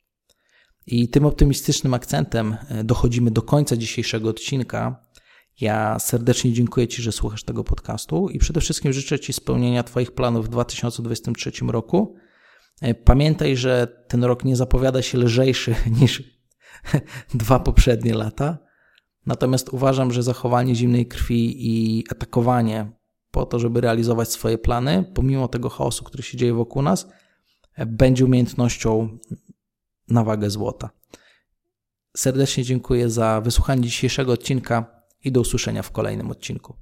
[0.88, 5.06] I tym optymistycznym akcentem dochodzimy do końca dzisiejszego odcinka.
[5.62, 10.12] Ja serdecznie dziękuję Ci, że słuchasz tego podcastu i przede wszystkim życzę Ci spełnienia Twoich
[10.12, 12.16] planów w 2023 roku.
[12.82, 16.24] E, pamiętaj, że ten rok nie zapowiada się lżejszy niż
[17.34, 18.58] dwa poprzednie lata.
[19.26, 22.92] Natomiast uważam, że zachowanie zimnej krwi i atakowanie
[23.32, 27.08] po to, żeby realizować swoje plany, pomimo tego chaosu, który się dzieje wokół nas,
[27.76, 29.18] e, będzie umiejętnością
[30.08, 30.90] na wagę złota.
[32.18, 36.74] Serdecznie dziękuję za wysłuchanie dzisiejszego odcinka i do usłyszenia w kolejnym odcinku.